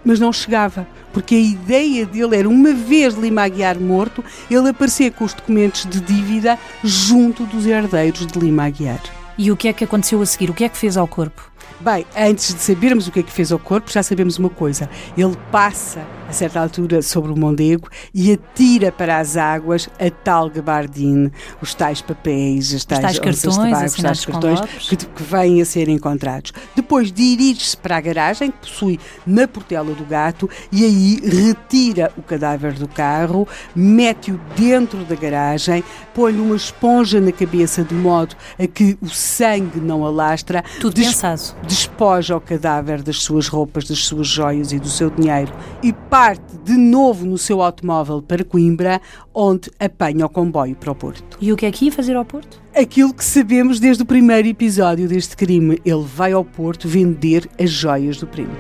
Mas 0.05 0.18
não 0.18 0.33
chegava, 0.33 0.87
porque 1.12 1.35
a 1.35 1.38
ideia 1.38 2.05
dele 2.05 2.37
era, 2.37 2.49
uma 2.49 2.73
vez 2.73 3.14
Lima 3.14 3.45
Aguiar 3.45 3.79
morto, 3.79 4.25
ele 4.51 4.71
aparecer 4.71 5.12
com 5.12 5.25
os 5.25 5.35
documentos 5.35 5.87
de 5.87 6.01
dívida 6.01 6.59
junto 6.83 7.45
dos 7.47 7.66
herdeiros 7.66 8.27
de 8.27 8.38
Lima 8.38 8.64
Aguiar. 8.64 9.01
E 9.38 9.53
o 9.53 9.57
que 9.57 9.68
é 9.68 9.73
que 9.73 9.85
aconteceu 9.85 10.21
a 10.21 10.27
seguir? 10.27 10.51
O 10.51 10.55
que 10.55 10.64
é 10.64 10.68
que 10.68 10.77
fez 10.77 10.97
ao 10.97 11.07
corpo? 11.07 11.53
Bem, 11.79 12.07
antes 12.16 12.55
de 12.55 12.61
sabermos 12.61 13.07
o 13.07 13.12
que 13.12 13.21
é 13.21 13.23
que 13.23 13.31
fez 13.31 13.53
ao 13.53 13.59
corpo, 13.59 13.92
já 13.92 14.03
sabemos 14.03 14.38
uma 14.38 14.51
coisa. 14.51 14.88
Ele 15.16 15.37
passa 15.51 16.07
a 16.33 16.35
certa 16.35 16.61
altura, 16.61 17.03
sobre 17.03 17.31
o 17.31 17.38
Mondego 17.38 17.90
e 18.14 18.33
atira 18.33 18.90
para 18.90 19.18
as 19.18 19.37
águas 19.37 19.88
a 20.01 20.11
tal 20.11 20.49
gabardine, 20.49 21.31
os 21.61 21.75
tais 21.75 22.01
papéis, 22.01 22.75
as 22.75 22.87
tais, 22.87 23.03
tais 23.03 23.18
cartões, 23.18 23.57
tabaco, 23.57 23.85
os 23.85 23.95
tais 23.95 24.25
cartões 24.25 24.61
que, 24.88 24.97
que 24.97 25.23
vêm 25.23 25.61
a 25.61 25.64
ser 25.66 25.90
encontrados. 25.90 26.53
Depois 26.75 27.12
dirige-se 27.12 27.77
para 27.77 27.99
a 27.99 28.01
garagem, 28.01 28.51
que 28.51 28.59
possui 28.59 28.99
na 29.27 29.47
portela 29.47 29.92
do 29.92 30.07
gato, 30.07 30.49
e 30.73 30.85
aí 30.85 31.21
retira 31.23 32.11
o 32.16 32.23
cadáver 32.23 32.73
do 32.73 32.88
carro, 32.88 33.47
mete-o 33.75 34.40
dentro 34.57 35.05
da 35.05 35.14
garagem, 35.14 35.85
põe-lhe 36.14 36.40
uma 36.40 36.57
esponja 36.57 37.21
na 37.21 37.31
cabeça 37.31 37.85
de 37.85 37.95
modo 37.95 38.35
a 38.59 38.66
que 38.66 38.97
o 39.03 39.09
sangue 39.09 39.81
não 39.81 40.03
alastra. 40.07 40.64
Tudo 40.81 40.95
des 40.95 41.09
pensado. 41.09 41.42
Despoja 41.66 42.35
o 42.37 42.40
cadáver 42.40 43.03
das 43.03 43.18
suas 43.18 43.49
roupas, 43.49 43.85
das 43.85 43.99
suas 43.99 44.27
joias 44.27 44.73
e 44.73 44.79
do 44.79 44.88
seu 44.88 45.11
dinheiro 45.11 45.53
e 45.83 45.92
parte 46.22 46.56
de 46.62 46.76
novo 46.76 47.26
no 47.26 47.37
seu 47.37 47.61
automóvel 47.61 48.22
para 48.22 48.44
Coimbra, 48.44 49.00
onde 49.35 49.68
apanha 49.80 50.24
o 50.24 50.28
comboio 50.28 50.76
para 50.76 50.92
o 50.92 50.94
Porto. 50.94 51.37
E 51.40 51.52
o 51.52 51.56
que 51.56 51.66
é 51.66 51.72
que 51.72 51.87
ia 51.87 51.90
fazer 51.90 52.14
ao 52.14 52.24
Porto? 52.24 52.62
Aquilo 52.72 53.12
que 53.12 53.24
sabemos 53.24 53.80
desde 53.80 54.04
o 54.04 54.06
primeiro 54.06 54.46
episódio 54.46 55.08
deste 55.08 55.37
crime. 55.37 55.80
Ele 55.85 56.04
vai 56.04 56.30
ao 56.30 56.44
Porto 56.44 56.87
vender 56.87 57.50
as 57.58 57.70
joias 57.70 58.18
do 58.18 58.28
primo. 58.28 58.52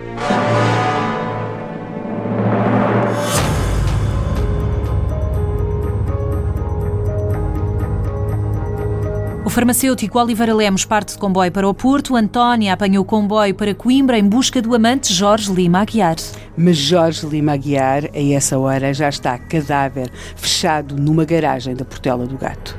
Farmacêutico 9.52 10.18
Oliveira 10.18 10.54
Lemos 10.54 10.86
parte 10.86 11.12
de 11.12 11.18
comboio 11.18 11.52
para 11.52 11.68
o 11.68 11.74
Porto, 11.74 12.16
Antónia 12.16 12.72
apanha 12.72 12.98
o 12.98 13.04
comboio 13.04 13.54
para 13.54 13.74
Coimbra 13.74 14.18
em 14.18 14.26
busca 14.26 14.62
do 14.62 14.74
amante 14.74 15.12
Jorge 15.12 15.52
Lima 15.52 15.80
Aguiar. 15.80 16.16
Mas 16.56 16.78
Jorge 16.78 17.26
Lima 17.26 17.52
Aguiar, 17.52 18.06
a 18.14 18.34
essa 18.34 18.58
hora, 18.58 18.94
já 18.94 19.10
está 19.10 19.36
cadáver, 19.38 20.10
fechado 20.34 20.96
numa 20.96 21.26
garagem 21.26 21.76
da 21.76 21.84
Portela 21.84 22.26
do 22.26 22.38
Gato. 22.38 22.74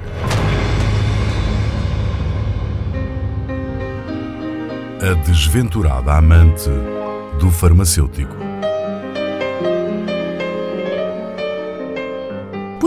A 4.99 5.13
desventurada 5.27 6.13
amante 6.13 6.69
do 7.39 7.51
farmacêutico. 7.51 8.52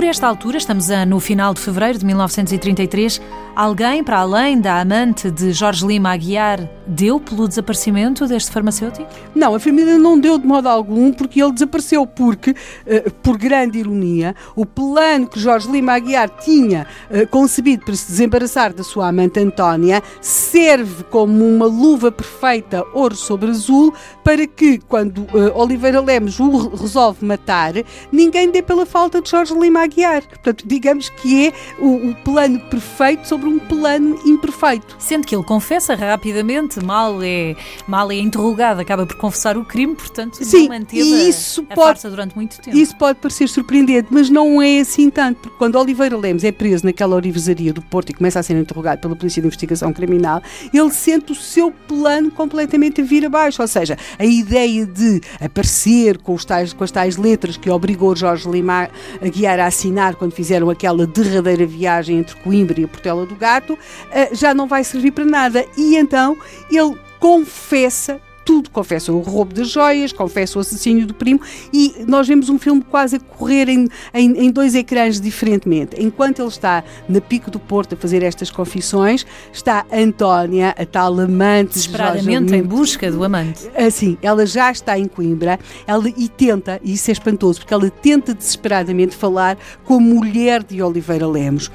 Esta 0.09 0.27
altura, 0.29 0.59
estamos 0.59 0.89
no 1.07 1.19
final 1.19 1.53
de 1.53 1.61
fevereiro 1.61 1.99
de 1.99 2.07
1933, 2.07 3.21
alguém, 3.55 4.05
para 4.05 4.19
além 4.19 4.61
da 4.61 4.81
amante 4.81 5.31
de 5.31 5.53
Jorge 5.53 5.87
Lima 5.87 6.13
Aguiar, 6.13 6.69
deu 6.87 7.19
pelo 7.19 7.49
desaparecimento 7.49 8.27
deste 8.27 8.51
farmacêutico? 8.51 9.07
Não, 9.35 9.55
a 9.55 9.61
família 9.61 9.99
não 9.99 10.19
deu 10.19 10.39
de 10.39 10.47
modo 10.47 10.69
algum 10.69 11.13
porque 11.13 11.43
ele 11.43 11.53
desapareceu, 11.53 12.07
porque, 12.07 12.51
uh, 12.51 13.11
por 13.23 13.37
grande 13.37 13.79
ironia, 13.79 14.35
o 14.55 14.65
plano 14.65 15.27
que 15.27 15.39
Jorge 15.39 15.71
Lima 15.71 15.95
Aguiar 15.95 16.29
tinha 16.29 16.87
uh, 17.11 17.27
concebido 17.29 17.85
para 17.85 17.95
se 17.95 18.11
desembaraçar 18.11 18.73
da 18.73 18.83
sua 18.83 19.09
amante 19.09 19.41
Antónia 19.41 20.03
serve 20.21 21.05
como 21.05 21.45
uma 21.45 21.67
luva 21.67 22.11
perfeita, 22.13 22.85
ouro 22.95 23.17
sobre 23.17 23.51
azul, 23.51 23.93
para 24.23 24.47
que, 24.47 24.79
quando 24.79 25.19
uh, 25.19 25.57
Oliveira 25.57 26.01
Lemos 26.01 26.39
o 26.41 26.69
resolve 26.69 27.25
matar, 27.25 27.75
ninguém 28.11 28.51
dê 28.51 28.63
pela 28.63 28.87
falta 28.87 29.21
de 29.21 29.31
Jorge 29.31 29.55
Lima 29.55 29.83
Aguiar. 29.83 30.27
Portanto, 30.27 30.65
digamos 30.67 31.09
que 31.09 31.49
é 31.49 31.53
o, 31.79 32.11
o 32.11 32.15
plano 32.17 32.61
perfeito 32.71 33.27
sobre 33.27 33.49
um 33.49 33.59
plano 33.59 34.19
imperfeito. 34.25 34.97
Sendo 34.99 35.27
que 35.27 35.35
ele 35.35 35.45
confessa 35.45 35.95
rapidamente, 35.95 36.76
mal 36.83 37.23
é, 37.23 37.55
mal 37.87 38.11
é 38.11 38.17
interrogado, 38.17 38.81
acaba 38.81 39.07
por 39.07 39.17
confessar 39.17 39.57
o 39.57 39.65
crime, 39.65 39.95
portanto, 39.95 40.37
Sim, 40.43 40.63
não 40.63 40.79
manteve 40.79 41.29
isso 41.29 41.67
a, 41.71 41.75
pode, 41.75 41.89
farsa 41.89 42.11
durante 42.11 42.35
muito 42.35 42.61
tempo. 42.61 42.77
Isso 42.77 42.97
pode 42.97 43.19
parecer 43.19 43.49
surpreendente, 43.49 44.09
mas 44.11 44.31
não 44.31 44.61
é 44.61 44.81
assim 44.81 45.11
tanto, 45.11 45.41
porque 45.41 45.57
quando 45.59 45.77
Oliveira 45.77 46.17
Lemos 46.17 46.45
é 46.45 46.53
preso 46.53 46.85
naquela 46.85 47.17
orivesaria 47.17 47.73
do 47.73 47.83
Porto 47.83 48.11
e 48.11 48.15
começa 48.15 48.41
a 48.41 48.43
ser 48.43 48.57
interrogado 48.57 49.01
pela 49.01 49.17
Polícia 49.17 49.41
de 49.41 49.47
Investigação 49.47 49.93
Criminal, 49.93 50.43
ele 50.73 50.91
sente 50.91 51.33
o 51.33 51.35
seu 51.35 51.71
plano 51.71 52.31
completamente 52.31 53.01
a 53.01 53.05
vir 53.05 53.27
abaixo, 53.27 53.63
ou 53.63 53.69
seja, 53.69 53.97
a 54.19 54.25
ideia 54.25 54.87
de 54.87 55.21
aparecer 55.41 56.19
com, 56.19 56.35
os 56.35 56.45
tais, 56.45 56.73
com 56.73 56.85
as 56.85 56.91
tais 56.91 57.17
letras 57.17 57.57
que 57.57 57.71
obrigou 57.71 58.15
Jorge 58.15 58.49
Lima 58.49 58.89
a 59.21 59.29
guiar 59.29 59.59
a 59.61 59.67
assinar 59.67 60.15
quando 60.15 60.33
fizeram 60.33 60.71
aquela 60.71 61.07
derradeira 61.07 61.67
viagem 61.67 62.19
entre 62.19 62.37
Coimbra 62.37 62.81
e 62.81 62.85
a 62.85 62.89
Portela 62.89 63.27
do 63.27 63.35
Gato, 63.35 63.79
eh, 64.11 64.31
já 64.33 64.55
não 64.55 64.67
vai 64.67 64.85
servir 64.85 65.13
para 65.13 65.25
nada. 65.25 65.65
E 65.77 65.97
então 65.97 66.37
ele 66.71 66.97
confessa 67.19 68.21
tudo. 68.47 68.71
Confessa 68.71 69.13
o 69.13 69.19
roubo 69.19 69.53
das 69.53 69.69
joias, 69.69 70.13
confessa 70.13 70.59
o 70.59 70.61
assassínio 70.61 71.05
do 71.05 71.13
primo 71.13 71.41
e 71.73 72.05
nós 72.07 72.29
vemos 72.29 72.49
um 72.49 72.59
filme 72.59 72.81
quase 72.81 73.17
a 73.17 73.21
correr 73.21 73.69
em, 73.69 73.89
em, 74.15 74.45
em, 74.45 74.51
dois 74.51 74.75
ecrãs 74.75 75.21
diferentemente. 75.21 76.01
Enquanto 76.01 76.41
ele 76.41 76.49
está 76.49 76.85
na 77.09 77.21
Pico 77.21 77.51
do 77.51 77.59
Porto 77.59 77.95
a 77.95 77.97
fazer 77.97 78.23
estas 78.23 78.51
confissões, 78.51 79.27
está 79.53 79.85
Antónia, 79.93 80.75
a 80.79 80.87
tal 80.87 81.19
amante. 81.19 81.75
Desesperadamente 81.75 82.55
em 82.55 82.63
busca 82.63 83.11
do 83.11 83.25
amante. 83.25 83.69
Assim, 83.77 84.17
ela 84.23 84.47
já 84.47 84.71
está 84.71 84.97
em 84.97 85.07
Coimbra 85.07 85.59
ela, 85.87 86.09
e 86.09 86.29
tenta, 86.29 86.81
e 86.85 86.93
isso 86.93 87.11
é 87.11 87.13
espantoso, 87.13 87.59
porque 87.61 87.75
ela 87.75 87.91
tenta 87.91 88.33
desesperadamente 88.33 89.17
falar 89.17 89.59
com 89.85 89.95
a 89.95 90.01
mulher 90.01 90.63
de 90.63 90.81
Oliveira 90.81 91.27
Lemos 91.27 91.71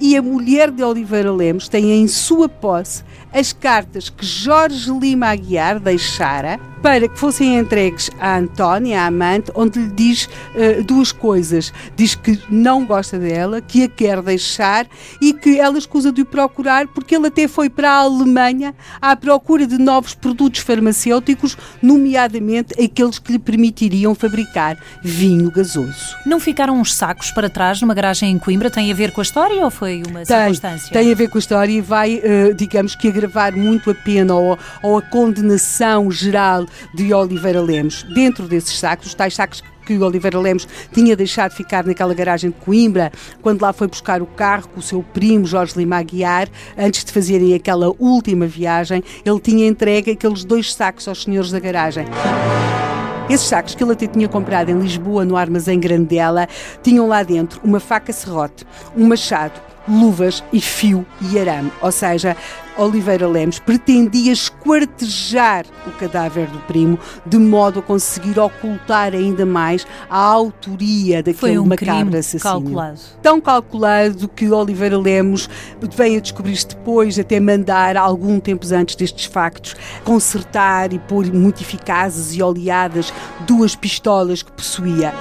e 0.00 0.16
a 0.16 0.22
mulher 0.22 0.70
de 0.70 0.82
Oliveira 0.82 1.32
Lemos 1.32 1.68
tem 1.68 1.92
em 1.92 2.06
sua 2.06 2.48
posse 2.48 3.02
as 3.32 3.52
cartas 3.52 4.08
que 4.08 4.24
Jorge 4.24 4.90
Lima 4.90 5.28
Aguiar 5.28 5.80
deixara 5.80 6.60
para 6.86 7.08
que 7.08 7.18
fossem 7.18 7.58
entregues 7.58 8.08
a 8.20 8.38
Antónia, 8.38 9.02
a 9.02 9.06
amante, 9.06 9.50
onde 9.56 9.80
lhe 9.80 9.88
diz 9.88 10.26
uh, 10.26 10.84
duas 10.84 11.10
coisas. 11.10 11.72
Diz 11.96 12.14
que 12.14 12.40
não 12.48 12.86
gosta 12.86 13.18
dela, 13.18 13.60
que 13.60 13.82
a 13.82 13.88
quer 13.88 14.22
deixar 14.22 14.86
e 15.20 15.32
que 15.32 15.58
ela 15.58 15.78
escusa 15.78 16.12
de 16.12 16.22
o 16.22 16.24
procurar 16.24 16.86
porque 16.86 17.16
ele 17.16 17.26
até 17.26 17.48
foi 17.48 17.68
para 17.68 17.90
a 17.90 18.02
Alemanha 18.02 18.72
à 19.02 19.16
procura 19.16 19.66
de 19.66 19.78
novos 19.78 20.14
produtos 20.14 20.60
farmacêuticos, 20.60 21.58
nomeadamente 21.82 22.80
aqueles 22.80 23.18
que 23.18 23.32
lhe 23.32 23.40
permitiriam 23.40 24.14
fabricar 24.14 24.78
vinho 25.02 25.50
gasoso. 25.50 26.14
Não 26.24 26.38
ficaram 26.38 26.80
uns 26.80 26.94
sacos 26.94 27.32
para 27.32 27.50
trás 27.50 27.82
numa 27.82 27.94
garagem 27.94 28.30
em 28.30 28.38
Coimbra? 28.38 28.70
Tem 28.70 28.92
a 28.92 28.94
ver 28.94 29.10
com 29.10 29.20
a 29.20 29.24
história 29.24 29.64
ou 29.64 29.72
foi 29.72 30.04
uma 30.06 30.24
tem, 30.24 30.36
circunstância? 30.36 30.92
Tem 30.92 31.10
a 31.10 31.16
ver 31.16 31.28
com 31.30 31.36
a 31.38 31.40
história 31.40 31.72
e 31.72 31.80
vai, 31.80 32.18
uh, 32.18 32.54
digamos 32.54 32.94
que, 32.94 33.08
agravar 33.08 33.56
muito 33.56 33.90
a 33.90 33.94
pena 33.94 34.36
ou, 34.36 34.56
ou 34.84 34.98
a 34.98 35.02
condenação 35.02 36.12
geral 36.12 36.64
de 36.94 37.12
Oliveira 37.12 37.60
Lemos. 37.60 38.02
Dentro 38.14 38.46
desses 38.46 38.78
sacos, 38.78 39.08
os 39.08 39.14
tais 39.14 39.34
sacos 39.34 39.62
que 39.86 39.94
o 39.96 40.04
Oliveira 40.04 40.38
Lemos 40.38 40.66
tinha 40.92 41.14
deixado 41.16 41.52
ficar 41.52 41.84
naquela 41.84 42.12
garagem 42.12 42.50
de 42.50 42.56
Coimbra, 42.56 43.12
quando 43.40 43.62
lá 43.62 43.72
foi 43.72 43.86
buscar 43.86 44.20
o 44.20 44.26
carro 44.26 44.68
com 44.68 44.80
o 44.80 44.82
seu 44.82 45.02
primo 45.02 45.46
Jorge 45.46 45.74
Lima 45.78 45.96
Aguiar, 45.96 46.48
antes 46.76 47.04
de 47.04 47.12
fazerem 47.12 47.54
aquela 47.54 47.92
última 47.98 48.46
viagem, 48.46 49.02
ele 49.24 49.40
tinha 49.40 49.66
entregue 49.66 50.10
aqueles 50.10 50.44
dois 50.44 50.74
sacos 50.74 51.06
aos 51.06 51.22
senhores 51.22 51.52
da 51.52 51.60
garagem. 51.60 52.06
Esses 53.28 53.48
sacos 53.48 53.74
que 53.74 53.82
ele 53.82 53.92
até 53.92 54.06
tinha 54.06 54.28
comprado 54.28 54.70
em 54.70 54.78
Lisboa, 54.78 55.24
no 55.24 55.36
armazém 55.36 55.80
Grandela, 55.80 56.48
tinham 56.80 57.08
lá 57.08 57.24
dentro 57.24 57.60
uma 57.64 57.80
faca 57.80 58.12
serrote, 58.12 58.64
um 58.96 59.06
machado, 59.06 59.60
luvas 59.88 60.42
e 60.52 60.60
fio 60.60 61.06
e 61.20 61.38
arame. 61.38 61.72
Ou 61.80 61.92
seja, 61.92 62.36
Oliveira 62.76 63.26
Lemos 63.26 63.58
pretendia 63.58 64.32
esquartejar 64.32 65.64
o 65.86 65.90
cadáver 65.92 66.46
do 66.48 66.58
primo 66.60 66.98
de 67.24 67.38
modo 67.38 67.80
a 67.80 67.82
conseguir 67.82 68.38
ocultar 68.38 69.14
ainda 69.14 69.46
mais 69.46 69.86
a 70.10 70.18
autoria 70.18 71.22
daquele 71.22 71.58
um 71.58 71.66
macabro 71.66 72.18
assassino. 72.18 72.42
calculado. 72.42 73.00
Tão 73.22 73.40
calculado 73.40 74.28
que 74.28 74.50
Oliveira 74.50 74.98
Lemos 74.98 75.48
veio 75.94 76.18
a 76.18 76.20
descobrir-se 76.20 76.68
depois, 76.68 77.18
até 77.18 77.40
mandar, 77.40 77.96
algum 77.96 78.38
tempo 78.38 78.66
antes 78.74 78.94
destes 78.94 79.24
factos, 79.24 79.74
consertar 80.04 80.92
e 80.92 80.98
pôr 80.98 81.26
muito 81.32 81.62
eficazes 81.62 82.36
e 82.36 82.42
oleadas 82.42 83.12
duas 83.46 83.74
pistolas 83.74 84.42
que 84.42 84.52
possuía. 84.52 85.14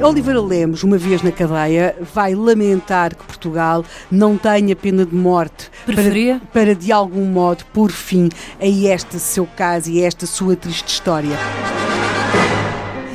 Oliveira 0.00 0.40
Lemos, 0.40 0.84
uma 0.84 0.96
vez 0.96 1.22
na 1.22 1.32
cadeia, 1.32 1.96
vai 2.14 2.34
lamentar 2.34 3.16
que 3.16 3.24
Portugal 3.24 3.84
não 4.10 4.38
tenha 4.38 4.76
pena 4.76 5.04
de 5.04 5.14
morte 5.14 5.70
para, 5.84 6.40
para, 6.52 6.74
de 6.74 6.92
algum 6.92 7.24
modo, 7.24 7.64
pôr 7.72 7.90
fim 7.90 8.28
a 8.60 8.66
este 8.66 9.18
seu 9.18 9.46
caso 9.56 9.90
e 9.90 10.02
a 10.02 10.06
esta 10.06 10.24
sua 10.24 10.54
triste 10.54 10.88
história. 10.88 11.36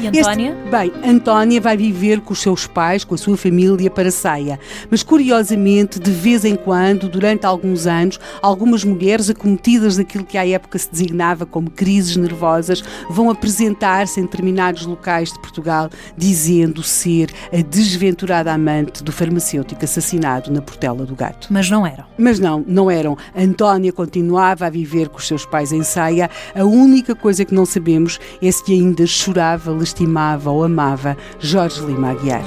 E 0.03 0.07
Antónia? 0.07 0.57
Este, 0.57 0.69
bem, 0.69 0.91
Antónia 1.09 1.61
vai 1.61 1.77
viver 1.77 2.19
com 2.19 2.33
os 2.33 2.41
seus 2.41 2.67
pais, 2.67 3.05
com 3.05 3.15
a 3.15 3.17
sua 3.17 3.37
família, 3.37 3.89
para 3.89 4.11
Ceia. 4.11 4.59
Mas, 4.89 5.01
curiosamente, 5.01 5.99
de 5.99 6.11
vez 6.11 6.43
em 6.43 6.55
quando, 6.55 7.07
durante 7.07 7.45
alguns 7.45 7.87
anos, 7.87 8.19
algumas 8.41 8.83
mulheres 8.83 9.29
acometidas 9.29 9.95
daquilo 9.95 10.25
que 10.25 10.37
à 10.37 10.45
época 10.45 10.77
se 10.77 10.91
designava 10.91 11.45
como 11.45 11.69
crises 11.69 12.17
nervosas 12.17 12.83
vão 13.09 13.29
apresentar-se 13.29 14.19
em 14.19 14.23
determinados 14.23 14.85
locais 14.85 15.31
de 15.31 15.39
Portugal 15.39 15.89
dizendo 16.17 16.83
ser 16.83 17.29
a 17.51 17.61
desventurada 17.61 18.51
amante 18.51 19.03
do 19.03 19.11
farmacêutico 19.11 19.83
assassinado 19.83 20.51
na 20.51 20.61
Portela 20.61 21.05
do 21.05 21.15
Gato. 21.15 21.47
Mas 21.49 21.69
não 21.69 21.85
eram. 21.85 22.05
Mas 22.17 22.39
não, 22.39 22.63
não 22.67 22.91
eram. 22.91 23.17
Antónia 23.35 23.93
continuava 23.93 24.65
a 24.65 24.69
viver 24.69 25.09
com 25.09 25.17
os 25.17 25.27
seus 25.27 25.45
pais 25.45 25.71
em 25.71 25.83
Ceia. 25.83 26.29
A 26.55 26.63
única 26.63 27.15
coisa 27.15 27.45
que 27.45 27.53
não 27.53 27.65
sabemos 27.65 28.19
é 28.41 28.51
se 28.51 28.73
ainda 28.73 29.05
chorava, 29.05 29.71
lastimava 29.93 30.49
ou 30.49 30.63
amava 30.63 31.15
Jorge 31.39 31.85
Lima 31.85 32.09
Aguiar. 32.11 32.43